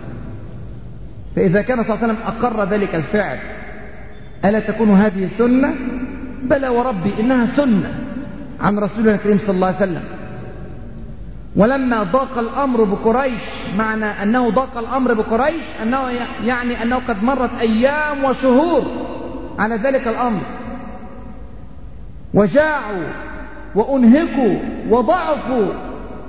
[1.37, 3.39] فإذا كان صلى الله عليه وسلم أقر ذلك الفعل
[4.45, 5.75] ألا تكون هذه سنة؟
[6.43, 7.95] بلى وربي إنها سنة
[8.61, 10.03] عن رسولنا الكريم صلى الله عليه وسلم.
[11.57, 13.43] ولما ضاق الأمر بقريش
[13.79, 16.09] معنى أنه ضاق الأمر بقريش أنه
[16.45, 18.83] يعني أنه قد مرت أيام وشهور
[19.59, 20.41] على ذلك الأمر.
[22.35, 23.09] وجاعوا
[23.75, 24.57] وأنهكوا
[24.91, 25.67] وضعفوا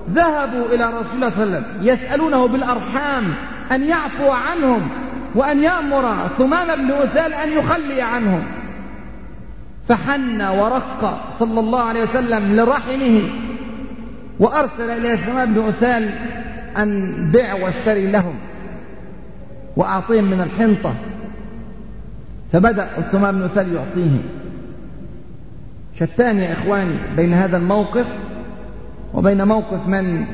[0.09, 3.33] ذهبوا إلى رسول الله صلى الله عليه وسلم يسألونه بالأرحام
[3.71, 4.81] أن يعفو عنهم
[5.35, 8.43] وأن يأمر ثمام بن أثال أن يخلي عنهم.
[9.87, 13.21] فحن ورق صلى الله عليه وسلم لرحمه
[14.39, 16.09] وأرسل إلى ثمام بن أثال
[16.77, 18.35] أن بع واشتري لهم
[19.77, 20.93] وأعطيهم من الحنطة.
[22.51, 24.21] فبدأ الثمام بن أثال يعطيهم.
[25.95, 28.07] شتان يا إخواني بين هذا الموقف
[29.13, 30.25] وبين موقف من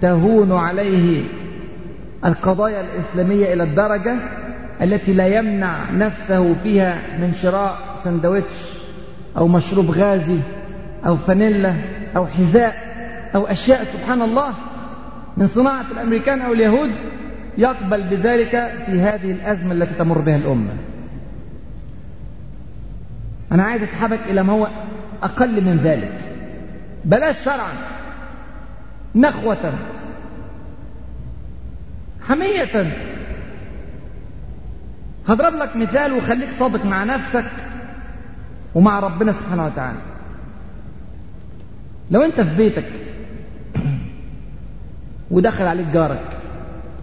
[0.00, 1.24] تهون عليه
[2.24, 4.16] القضايا الإسلامية إلى الدرجة
[4.82, 8.72] التي لا يمنع نفسه فيها من شراء سندويتش
[9.36, 10.40] أو مشروب غازي
[11.06, 11.74] أو فانيلا
[12.16, 12.88] أو حذاء
[13.34, 14.54] أو أشياء سبحان الله
[15.36, 16.90] من صناعة الأمريكان أو اليهود
[17.58, 20.72] يقبل بذلك في هذه الأزمة التي تمر بها الأمة.
[23.52, 24.68] أنا عايز أسحبك إلى ما هو
[25.22, 26.18] أقل من ذلك.
[27.04, 27.72] بلاش شرعا.
[29.14, 29.74] نخوة.
[32.28, 32.92] حمية.
[35.28, 37.50] هضرب لك مثال وخليك صادق مع نفسك
[38.74, 39.98] ومع ربنا سبحانه وتعالى.
[42.10, 42.92] لو انت في بيتك
[45.30, 46.38] ودخل عليك جارك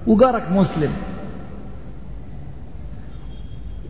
[0.08, 0.92] وجارك مسلم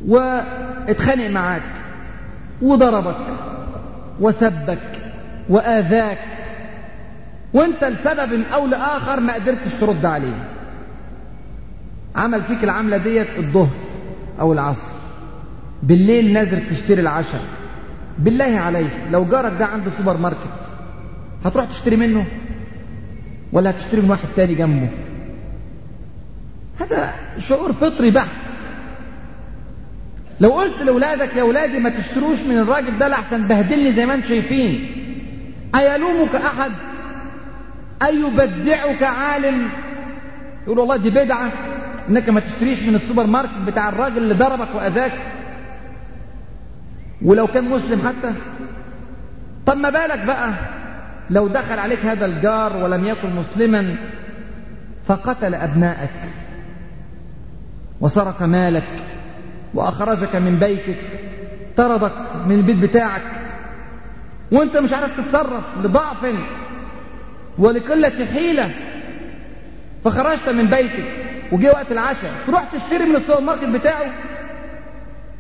[0.08, 1.84] واتخانق معاك
[2.62, 3.28] وضربك
[4.20, 5.02] وسبك
[5.50, 6.20] وآذاك
[7.54, 10.55] وانت لسبب أو لآخر ما قدرتش ترد عليه.
[12.16, 13.76] عمل فيك العملة ديت الظهر
[14.40, 14.96] أو العصر.
[15.84, 17.42] بالليل نازل تشتري العشاء.
[18.20, 20.60] بالله عليك لو جارك ده عنده سوبر ماركت
[21.46, 22.26] هتروح تشتري منه؟
[23.54, 24.90] ولا هتشتري من واحد تاني جنبه؟
[26.80, 28.46] هذا شعور فطري بحت.
[30.40, 34.28] لو قلت لأولادك يا أولادي ما تشتروش من الراجل ده لحسن بهدلني زي ما أنتم
[34.28, 34.88] شايفين.
[35.76, 36.72] أيلومك أحد؟
[38.04, 39.70] أيبدعك عالم؟
[40.64, 41.75] يقول والله دي بدعة.
[42.10, 45.14] انك ما تشتريش من السوبر ماركت بتاع الراجل اللي ضربك وأذاك.
[47.22, 48.34] ولو كان مسلم حتى.
[49.66, 50.54] طب ما بالك بقى
[51.30, 53.96] لو دخل عليك هذا الجار ولم يكن مسلما
[55.06, 56.10] فقتل أبنائك
[58.02, 58.88] وسرق مالك
[59.74, 60.98] وأخرجك من بيتك
[61.78, 63.42] طردك من البيت بتاعك.
[64.52, 66.26] وانت مش عارف تتصرف لضعف
[67.58, 68.76] ولقلة حيلة
[70.04, 71.25] فخرجت من بيتك.
[71.52, 74.14] وجه وقت العشاء تروح تشتري من السوبر ماركت بتاعه.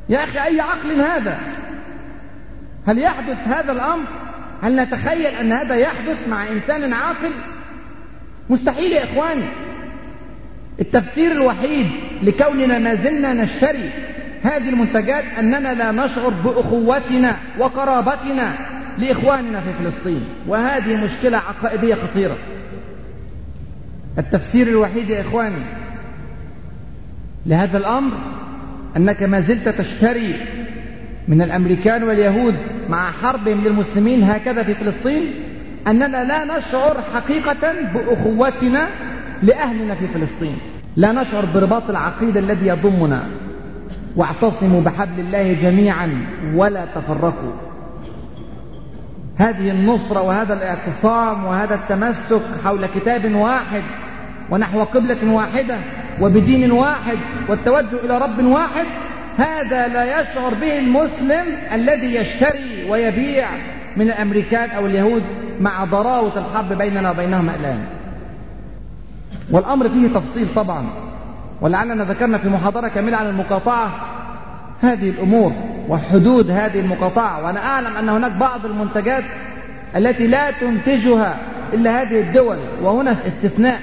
[0.09, 1.39] يا أخي أي عقل هذا؟
[2.87, 4.05] هل يحدث هذا الأمر؟
[4.63, 7.31] هل نتخيل أن هذا يحدث مع إنسان عاقل؟
[8.49, 9.45] مستحيل يا إخواني.
[10.79, 11.87] التفسير الوحيد
[12.23, 13.89] لكوننا ما زلنا نشتري
[14.43, 18.57] هذه المنتجات أننا لا نشعر بأخوتنا وقرابتنا
[18.97, 22.37] لإخواننا في فلسطين وهذه مشكلة عقائدية خطيرة.
[24.17, 25.84] التفسير الوحيد يا إخواني
[27.45, 28.11] لهذا الأمر
[28.97, 30.35] أنك ما زلت تشتري
[31.27, 32.55] من الأمريكان واليهود
[32.89, 35.31] مع حربهم للمسلمين هكذا في فلسطين
[35.87, 38.87] أننا لا نشعر حقيقة بأخوتنا
[39.43, 40.57] لأهلنا في فلسطين.
[40.95, 43.23] لا نشعر برباط العقيدة الذي يضمنا.
[44.15, 47.53] واعتصموا بحبل الله جميعا ولا تفرقوا.
[49.37, 53.83] هذه النصرة وهذا الاعتصام وهذا التمسك حول كتاب واحد
[54.49, 55.77] ونحو قبلة واحدة
[56.21, 57.17] وبدين واحد
[57.49, 58.85] والتوجه إلى رب واحد
[59.37, 63.49] هذا لا يشعر به المسلم الذي يشتري ويبيع
[63.97, 65.23] من الأمريكان أو اليهود
[65.59, 67.85] مع ضراوة الحرب بيننا وبينهم الآن.
[69.51, 70.85] والأمر فيه تفصيل طبعا
[71.61, 73.91] ولعلنا ذكرنا في محاضرة كاملة عن المقاطعة
[74.81, 75.53] هذه الأمور
[75.89, 79.23] وحدود هذه المقاطعة وأنا أعلم أن هناك بعض المنتجات
[79.95, 81.37] التي لا تنتجها
[81.73, 83.79] إلا هذه الدول وهنا استثناء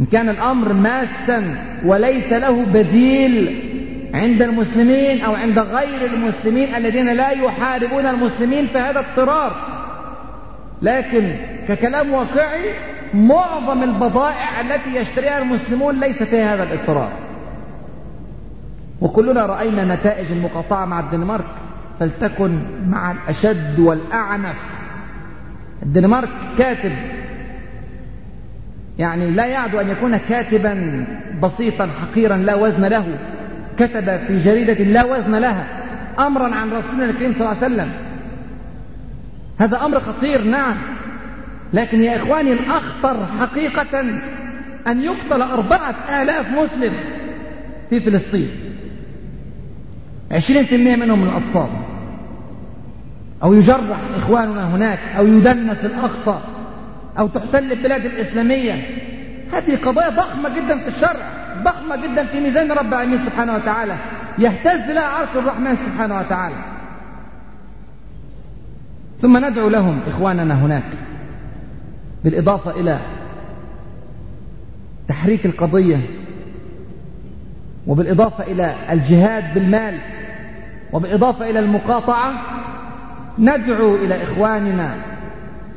[0.00, 3.62] إن كان الأمر ماسا وليس له بديل
[4.14, 9.52] عند المسلمين أو عند غير المسلمين الذين لا يحاربون المسلمين فهذا اضطرار.
[10.82, 11.36] لكن
[11.68, 12.70] ككلام واقعي
[13.14, 17.12] معظم البضائع التي يشتريها المسلمون ليس فيها هذا الاضطرار.
[19.00, 21.44] وكلنا رأينا نتائج المقاطعة مع الدنمارك.
[22.00, 24.58] فلتكن مع الأشد والأعنف.
[25.82, 26.28] الدنمارك
[26.58, 26.92] كاتب
[28.98, 31.04] يعني لا يعدو أن يكون كاتبا
[31.42, 33.18] بسيطا حقيرا لا وزن له
[33.78, 35.66] كتب في جريدة لا وزن لها
[36.18, 37.92] أمرا عن رسولنا الكريم صلى الله عليه وسلم.
[39.58, 40.76] هذا أمر خطير نعم.
[41.72, 44.00] لكن يا إخواني الأخطر حقيقة
[44.86, 46.92] أن يقتل أربعة آلاف مسلم
[47.90, 48.50] في فلسطين.
[50.32, 51.68] عشرين في المئة منهم من الأطفال.
[53.42, 56.40] أو يجرح إخواننا هناك أو يدنس الأقصى.
[57.18, 58.74] أو تحتل البلاد الإسلامية.
[59.52, 61.28] هذه قضايا ضخمة جدا في الشرع
[61.62, 63.98] ضخمة جدا في ميزان رب العالمين سبحانه وتعالى.
[64.38, 66.56] يهتز لها عرش الرحمن سبحانه وتعالى.
[69.20, 70.92] ثم ندعو لهم إخواننا هناك
[72.24, 73.00] بالإضافة إلى
[75.08, 76.00] تحريك القضية
[77.86, 79.98] وبالإضافة إلى الجهاد بالمال
[80.92, 82.32] وبالإضافة إلى المقاطعة
[83.38, 84.96] ندعو إلى إخواننا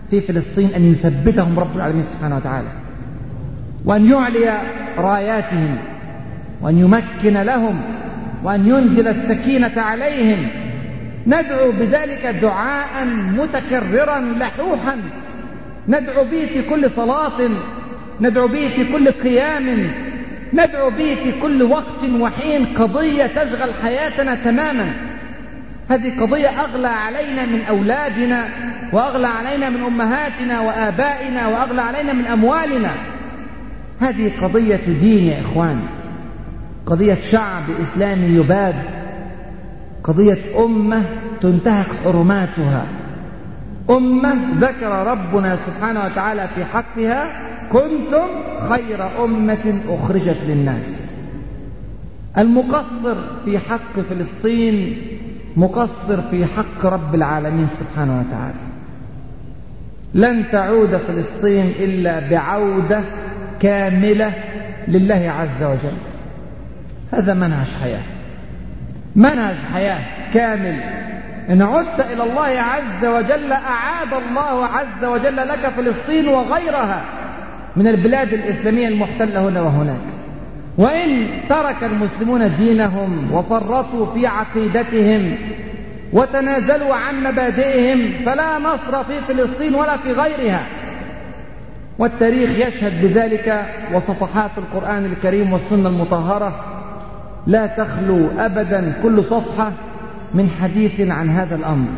[0.09, 2.67] في فلسطين أن يثبتهم رب العالمين سبحانه وتعالى
[3.85, 4.61] وأن يعلي
[4.97, 5.77] راياتهم
[6.61, 7.81] وأن يمكن لهم
[8.43, 10.47] وأن ينزل السكينة عليهم.
[11.27, 13.05] ندعو بذلك دعاء
[13.37, 14.95] متكررا لحوحا.
[15.87, 17.49] ندعو به في كل صلاة
[18.21, 19.91] ندعو به في كل قيام
[20.53, 24.93] ندعو به في كل وقت وحين قضية تشغل حياتنا تماما.
[25.89, 28.49] هذه قضية أغلى علينا من أولادنا
[28.93, 32.91] وأغلى علينا من أمهاتنا وآبائنا وأغلى علينا من أموالنا.
[33.99, 35.79] هذه قضية دين يا إخوان.
[36.85, 38.83] قضية شعب إسلامي يباد.
[40.03, 41.03] قضية أمة
[41.41, 42.85] تنتهك حرماتها.
[43.89, 48.27] أمة ذكر ربنا سبحانه وتعالى في حقها كنتم
[48.69, 51.09] خير أمة أخرجت للناس.
[52.37, 54.97] المقصر في حق فلسطين
[55.59, 58.59] مقصر في حق رب العالمين سبحانه وتعالى.
[60.13, 63.03] لن تعود فلسطين إلا بعودة
[63.59, 64.33] كاملة
[64.87, 65.97] لله عز وجل.
[67.13, 68.03] هذا منهج حياة.
[69.15, 70.79] منهج حياة كامل.
[71.49, 77.05] إن عدت إلى الله عز وجل أعاد الله عز وجل لك فلسطين وغيرها
[77.75, 80.18] من البلاد الإسلامية المحتلة هنا وهناك.
[80.79, 85.37] وإن ترك المسلمون دينهم وفرطوا في عقيدتهم
[86.13, 90.67] وتنازلوا عن مبادئهم فلا نصر في فلسطين ولا في غيرها.
[91.99, 96.65] والتاريخ يشهد بذلك وصفحات القرآن الكريم والسنة المطهرة
[97.47, 99.71] لا تخلو أبدا كل صفحة
[100.33, 101.89] من حديث عن هذا الأمر.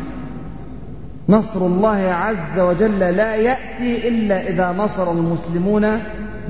[1.28, 6.00] نصر الله عز وجل لا يأتي إلا إذا نصر المسلمون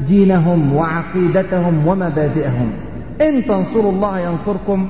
[0.06, 2.72] دينهم وعقيدتهم ومبادئهم.
[3.20, 4.88] إن تنصروا الله ينصركم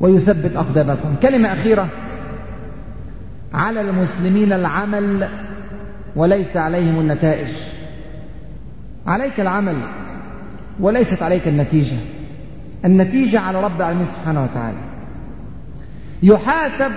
[0.00, 1.14] ويثبت أقدامكم.
[1.22, 1.88] كلمة أخيرة.
[3.54, 5.28] على المسلمين العمل
[6.16, 7.48] وليس عليهم النتائج.
[9.06, 9.76] عليك العمل
[10.80, 11.96] وليست عليك النتيجة.
[12.84, 14.78] النتيجة على رب العالمين سبحانه وتعالى.
[16.22, 16.92] يحاسب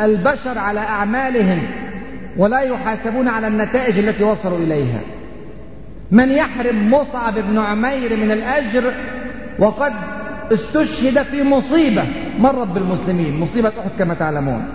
[0.00, 1.62] البشر على أعمالهم
[2.36, 5.00] ولا يحاسبون على النتائج التي وصلوا إليها.
[6.12, 8.94] من يحرم مصعب بن عمير من الأجر
[9.58, 9.92] وقد
[10.52, 12.04] استشهد في مصيبة
[12.38, 14.68] مرت بالمسلمين مصيبة أحد كما تعلمون.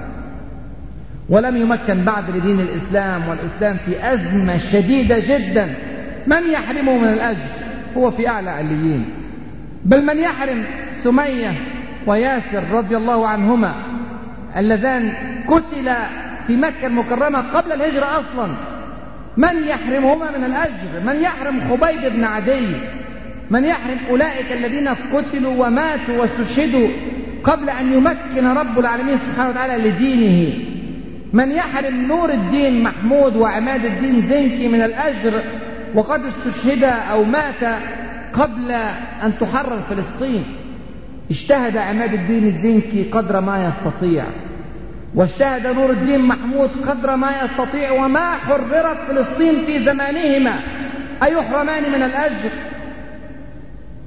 [1.30, 5.76] ولم يمكن بعد لدين الإسلام والإسلام في أزمة شديدة جدا.
[6.28, 7.50] من يحرمه من الأجر؟
[7.98, 9.06] هو في أعلى عليين.
[9.86, 10.64] بل من يحرم
[11.04, 11.54] سمية
[12.08, 13.74] وياسر رضي الله عنهما
[14.58, 15.14] اللذان
[15.48, 15.98] قتلا
[16.48, 18.77] في مكة المكرمة قبل الهجرة أصلا.
[19.38, 22.76] من يحرمهما من الأجر من يحرم خبيب بن عدي؟
[23.50, 26.88] من يحرم أولئك الذين قتلوا وماتوا واستشهدوا
[27.44, 30.54] قبل أن يمكن رب العالمين سبحانه وتعالى لدينه؟
[31.34, 35.34] من يحرم نور الدين محمود وعماد الدين زنكي من الأجر
[35.96, 37.64] وقد استشهد أو مات
[38.34, 38.72] قبل
[39.24, 40.44] أن تحرر فلسطين؟
[41.32, 44.26] اجتهد عماد الدين الزنكي قدر ما يستطيع.
[45.18, 50.60] واجتهد نور الدين محمود قدر ما يستطيع وما حررت فلسطين في زمانهما.
[51.24, 52.50] أيحرمان من الأجر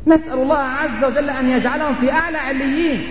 [0.07, 3.03] نسأل الله عز وجل أن يجعلهم في أعلى عليين.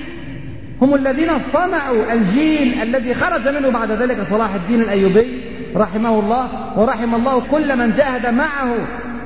[0.82, 5.42] هم الذين صنعوا الجيل الذي خرج منه بعد ذلك صلاح الدين الأيوبي
[5.76, 8.76] رحمه الله ورحم الله كل من جاهد معه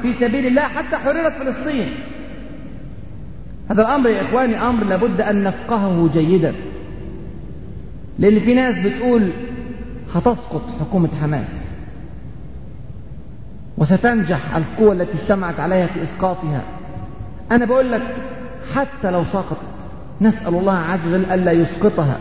[0.01, 1.89] في سبيل الله حتى حررت فلسطين.
[3.71, 6.55] هذا الأمر يا إخواني أمر لابد أن نفقهه جيدا.
[8.19, 9.29] لأن في ناس بتقول
[10.13, 11.47] هتسقط حكومة حماس.
[13.77, 16.61] وستنجح القوة التي اجتمعت عليها في إسقاطها.
[17.51, 18.01] أنا بقول لك
[18.73, 19.57] حتى لو سقطت
[20.21, 22.17] نسأل الله عز وجل ألا يسقطها.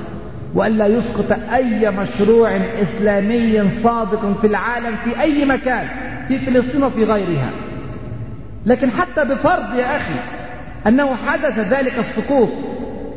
[0.54, 5.88] وألا يسقط أي مشروع إسلامي صادق في العالم في أي مكان
[6.28, 7.50] في فلسطين وفي غيرها.
[8.66, 10.14] لكن حتى بفرض يا أخي
[10.86, 12.48] أنه حدث ذلك السقوط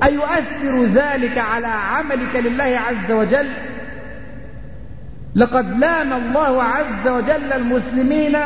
[0.04, 3.48] أيؤثر ذلك على عملك لله عز وجل؟
[5.36, 8.38] لقد لام الله عز وجل المسلمين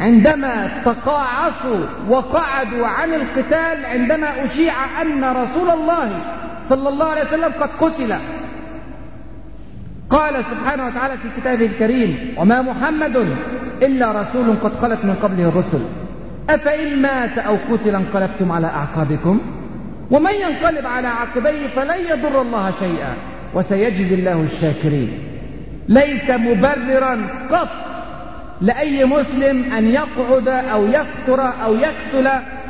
[0.00, 6.20] عندما تقاعصوا وقعدوا عن القتال عندما أشيع أن رسول الله
[6.62, 8.18] صلى الله عليه وسلم قد قتل.
[10.10, 13.36] قال سبحانه وتعالى في كتابه الكريم وما محمد
[13.82, 15.80] إلا رسول قد خلت من قبله الرسل.
[16.50, 19.57] أفإن مات أو قتل انقلبتم على أعقابكم؟
[20.10, 23.16] ومن ينقلب على عقبيه فلن يضر الله شيئا
[23.54, 25.18] وسيجزي الله الشاكرين.
[25.88, 27.16] ليس مبررا
[27.50, 27.68] قط
[28.60, 32.26] لأي مسلم أن يقعد أو يفتر أو يكسل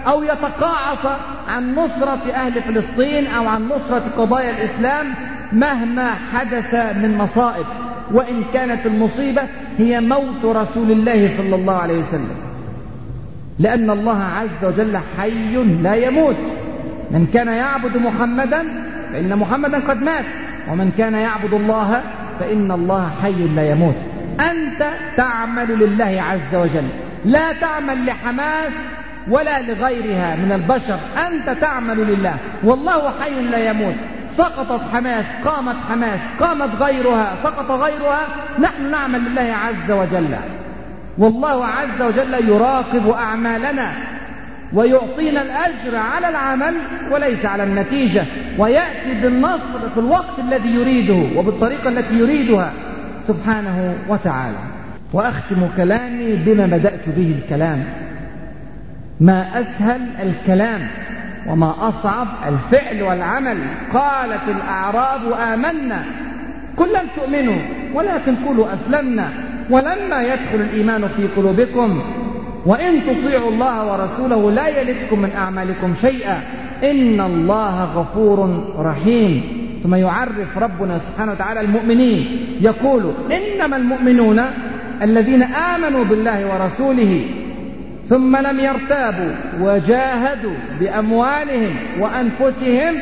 [0.06, 5.14] أو يتقاعس عن نصرة أهل فلسطين أو عن نصرة قضايا الإسلام
[5.52, 7.66] مهما حدث من مصائب.
[8.12, 9.42] وإن كانت المصيبة
[9.78, 12.36] هي موت رسول الله صلى الله عليه وسلم.
[13.58, 16.36] لأن الله عز وجل حي لا يموت.
[17.10, 20.24] من كان يعبد محمدا فإن محمدا قد مات
[20.70, 22.02] ومن كان يعبد الله
[22.40, 23.96] فإن الله حي لا يموت.
[24.40, 26.88] أنت تعمل لله عز وجل
[27.24, 28.72] لا تعمل لحماس
[29.28, 33.94] ولا لغيرها من البشر أنت تعمل لله والله حي لا يموت.
[34.28, 38.26] سقطت حماس قامت حماس قامت غيرها سقط غيرها
[38.58, 40.36] نحن نعمل لله عز وجل.
[41.18, 43.92] والله عز وجل يراقب أعمالنا.
[44.72, 46.74] ويعطينا الأجر على العمل
[47.12, 48.24] وليس على النتيجة.
[48.58, 52.72] ويأتي بالنصر في الوقت الذي يريده وبالطريقة التي يريدها
[53.20, 54.58] سبحانه وتعالى.
[55.12, 57.84] وأختم كلامي بما بدأت به الكلام.
[59.20, 60.88] ما أسهل الكلام
[61.46, 63.58] وما أصعب الفعل والعمل
[63.92, 66.04] قالت الأعراب آمنا.
[66.76, 67.58] قل لم تؤمنوا
[67.94, 69.28] ولكن قولوا أسلمنا.
[69.70, 72.02] ولما يدخل الإيمان في قلوبكم
[72.68, 76.40] وإن تطيعوا الله ورسوله لا يلدكم من أعمالكم شيئا.
[76.84, 78.38] إن الله غفور
[78.78, 79.42] رحيم.
[79.82, 82.18] ثم يعرف ربنا سبحانه وتعالى المؤمنين.
[82.60, 84.40] يقول إنما المؤمنون
[85.02, 87.24] الذين آمنوا بالله ورسوله
[88.04, 92.94] ثم لم يرتابوا وجاهدوا بأموالهم وأنفسهم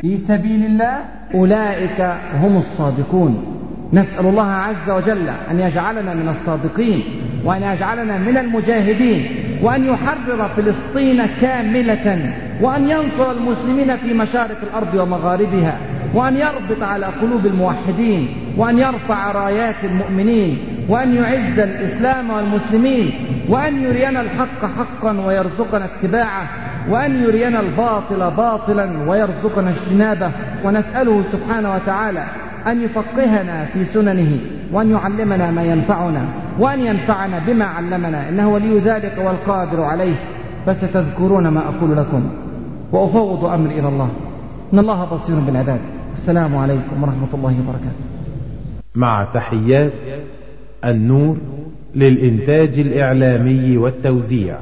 [0.00, 1.04] في سبيل الله
[1.34, 2.00] أولئك
[2.34, 3.57] هم الصادقون.
[3.92, 7.04] نسأل الله عز وجل أن يجعلنا من الصادقين
[7.44, 15.78] وأن يجعلنا من المجاهدين وأن يحرر فلسطين كاملة وأن ينصر المسلمين في مشارق الأرض ومغاربها
[16.14, 20.58] وأن يربط على قلوب الموحدين وأن يرفع رايات المؤمنين
[20.88, 23.12] وأن يعز الإسلام والمسلمين
[23.48, 26.48] وأن يرينا الحق حقا ويرزقنا اتباعه
[26.90, 30.30] وأن يرينا الباطل باطلا ويرزقنا اجتنابه.
[30.64, 32.26] ونسأله سبحانه وتعالى
[32.66, 34.40] أن يفقهنا في سننه
[34.72, 36.28] وأن يعلمنا ما ينفعنا
[36.58, 40.16] وأن ينفعنا بما علمنا إنه ولي ذلك والقادر عليه.
[40.66, 42.30] فستذكرون ما أقول لكم.
[42.92, 44.10] وأفوض أمري إلى الله.
[44.72, 45.80] إن الله بصير بالعباد.
[46.12, 48.04] السلام عليكم ورحمة الله وبركاته.
[48.94, 49.92] مع تحيات
[50.84, 51.36] النور
[51.94, 54.56] للإنتاج الإعلامي والتوزيع.